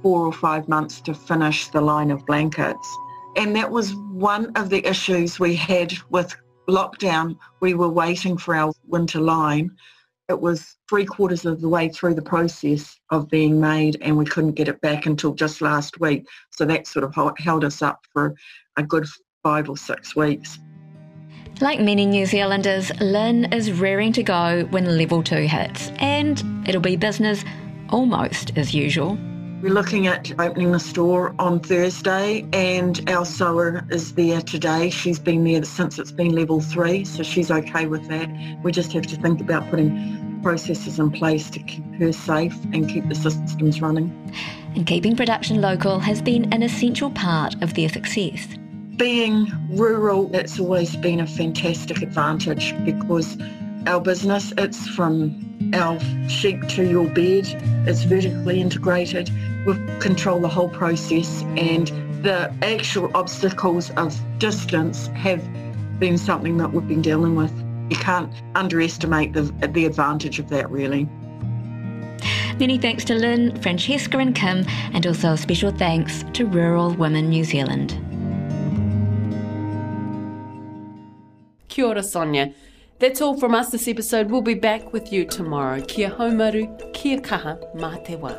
four 0.06 0.24
or 0.24 0.32
five 0.32 0.70
months 0.70 1.02
to 1.02 1.16
finish 1.16 1.70
the 1.70 1.82
line 1.82 2.12
of 2.12 2.24
blankets. 2.28 2.96
And 3.36 3.56
that 3.56 3.72
was 3.72 3.96
one 3.96 4.52
of 4.56 4.70
the 4.70 4.88
issues 4.88 5.40
we 5.40 5.56
had 5.56 5.94
with 6.12 6.36
lockdown. 6.70 7.36
We 7.60 7.74
were 7.74 7.90
waiting 7.90 8.38
for 8.38 8.56
our 8.56 8.72
winter 8.86 9.20
line. 9.20 9.72
It 10.30 10.40
was 10.40 10.78
three 10.88 11.06
quarters 11.06 11.44
of 11.44 11.60
the 11.60 11.68
way 11.68 11.90
through 11.90 12.14
the 12.14 12.22
process 12.22 13.00
of 13.10 13.32
being 13.32 13.60
made 13.60 13.98
and 14.00 14.16
we 14.16 14.26
couldn't 14.26 14.52
get 14.52 14.68
it 14.68 14.80
back 14.82 15.08
until 15.08 15.34
just 15.34 15.60
last 15.60 16.00
week. 16.00 16.28
So 16.52 16.66
that 16.66 16.86
sort 16.86 17.04
of 17.04 17.34
held 17.40 17.64
us 17.64 17.82
up 17.82 18.06
for 18.14 18.36
a 18.78 18.84
good 18.84 19.08
five 19.42 19.72
or 19.72 19.76
six 19.76 20.16
weeks. 20.16 20.60
Like 21.62 21.80
many 21.80 22.06
New 22.06 22.28
Zealanders, 22.28 22.92
Lynn 23.02 23.52
is 23.52 23.72
rearing 23.72 24.14
to 24.14 24.22
go 24.22 24.66
when 24.70 25.00
level 25.00 25.24
two 25.24 25.48
hits, 25.48 25.90
and 25.98 26.68
it'll 26.68 26.80
be 26.80 26.96
business 26.96 27.44
almost 27.90 28.56
as 28.56 28.76
usual. 28.76 29.18
We're 29.66 29.74
looking 29.74 30.06
at 30.06 30.32
opening 30.40 30.74
the 30.74 30.80
store 30.80 31.34
on 31.40 31.60
Thursday 31.60 32.48
and 32.54 33.02
our 33.10 33.26
sewer 33.26 33.84
is 33.90 34.14
there 34.14 34.40
today. 34.40 34.92
She's 34.92 35.18
been 35.18 35.44
there 35.44 35.64
since 35.64 35.98
it's 35.98 36.12
been 36.12 36.36
level 36.36 36.62
three, 36.62 37.04
so 37.04 37.24
she's 37.24 37.50
okay 37.50 37.88
with 37.88 38.08
that. 38.10 38.30
We 38.62 38.72
just 38.72 38.94
have 38.94 39.08
to 39.08 39.16
think 39.16 39.42
about 39.42 39.68
putting 39.72 40.40
processes 40.44 41.00
in 41.00 41.10
place 41.10 41.50
to 41.50 41.58
keep 41.58 41.84
her 41.96 42.14
safe 42.14 42.56
and 42.74 42.88
keep 42.88 43.10
the 43.10 43.16
systems 43.16 43.82
running. 43.82 44.14
And 44.76 44.86
keeping 44.86 45.16
production 45.16 45.62
local 45.62 45.98
has 45.98 46.22
been 46.22 46.54
an 46.54 46.62
essential 46.62 47.10
part 47.10 47.56
of 47.64 47.74
their 47.74 47.90
success. 47.90 48.48
Being 48.98 49.52
rural, 49.72 50.30
it's 50.36 50.60
always 50.60 50.96
been 50.96 51.22
a 51.22 51.26
fantastic 51.26 52.04
advantage 52.04 52.76
because 52.86 53.36
our 53.88 54.00
business, 54.00 54.54
it's 54.60 54.88
from 54.90 55.55
our 55.74 56.00
sheep 56.30 56.68
to 56.70 56.84
your 56.84 57.08
bed. 57.08 57.48
It's 57.88 58.04
vertically 58.04 58.62
integrated. 58.62 59.30
We 59.66 59.76
control 60.00 60.40
the 60.40 60.48
whole 60.48 60.70
process 60.70 61.42
and 61.58 61.88
the 62.24 62.54
actual 62.62 63.12
obstacles 63.16 63.92
of 63.92 64.20
distance 64.40 65.08
have 65.08 65.44
been 66.00 66.18
something 66.18 66.58
that 66.58 66.74
we've 66.74 66.88
been 66.88 67.02
dealing 67.02 67.36
with. 67.36 67.54
You 67.90 67.98
can't 67.98 68.32
underestimate 68.56 69.34
the, 69.34 69.44
the 69.68 69.86
advantage 69.86 70.40
of 70.40 70.50
that 70.50 70.70
really. 70.70 71.08
Many 72.60 72.78
thanks 72.78 73.04
to 73.06 73.16
Lynn, 73.16 73.62
Francesca 73.62 74.18
and 74.18 74.34
Kim 74.34 74.66
and 74.94 75.06
also 75.06 75.34
a 75.34 75.38
special 75.38 75.72
thanks 75.72 76.24
to 76.34 76.46
Rural 76.46 76.94
Women 76.94 77.30
New 77.30 77.44
Zealand. 77.44 78.00
Kia 81.68 81.86
ora, 81.86 82.02
Sonia. 82.02 82.54
That's 82.98 83.20
all 83.20 83.38
from 83.38 83.54
us 83.54 83.72
this 83.72 83.90
episode. 83.90 84.32
We'll 84.32 84.42
be 84.42 84.54
back 84.54 84.94
with 84.94 85.12
you 85.12 85.26
tomorrow. 85.26 85.82
Kia 85.82 86.12
haumaru, 86.12 86.94
kia 86.94 87.20
kaha, 87.20 87.60
mā 87.76 88.06
te 88.06 88.16
wā. 88.16 88.34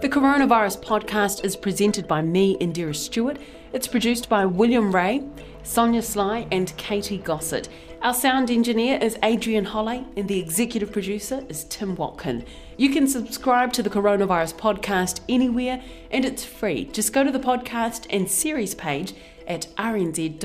The 0.00 0.08
Coronavirus 0.08 0.84
podcast 0.84 1.44
is 1.44 1.56
presented 1.56 2.06
by 2.06 2.22
me, 2.22 2.56
Indira 2.58 2.94
Stewart. 2.94 3.38
It's 3.72 3.88
produced 3.88 4.28
by 4.28 4.46
William 4.46 4.94
Ray, 4.94 5.24
Sonia 5.64 6.00
Sly, 6.00 6.46
and 6.52 6.72
Katie 6.76 7.18
Gossett. 7.18 7.68
Our 8.02 8.14
sound 8.14 8.52
engineer 8.52 9.00
is 9.02 9.18
Adrian 9.24 9.64
Holley, 9.64 10.06
and 10.16 10.28
the 10.28 10.38
executive 10.38 10.92
producer 10.92 11.44
is 11.48 11.64
Tim 11.64 11.96
Watkin. 11.96 12.44
You 12.76 12.90
can 12.90 13.08
subscribe 13.08 13.72
to 13.72 13.82
the 13.82 13.90
Coronavirus 13.90 14.54
podcast 14.54 15.22
anywhere, 15.28 15.82
and 16.12 16.24
it's 16.24 16.44
free. 16.44 16.84
Just 16.84 17.12
go 17.12 17.24
to 17.24 17.32
the 17.32 17.40
podcast 17.40 18.06
and 18.10 18.30
series 18.30 18.76
page 18.76 19.12
at 19.48 19.66
rnz.co.nz. 19.76 20.44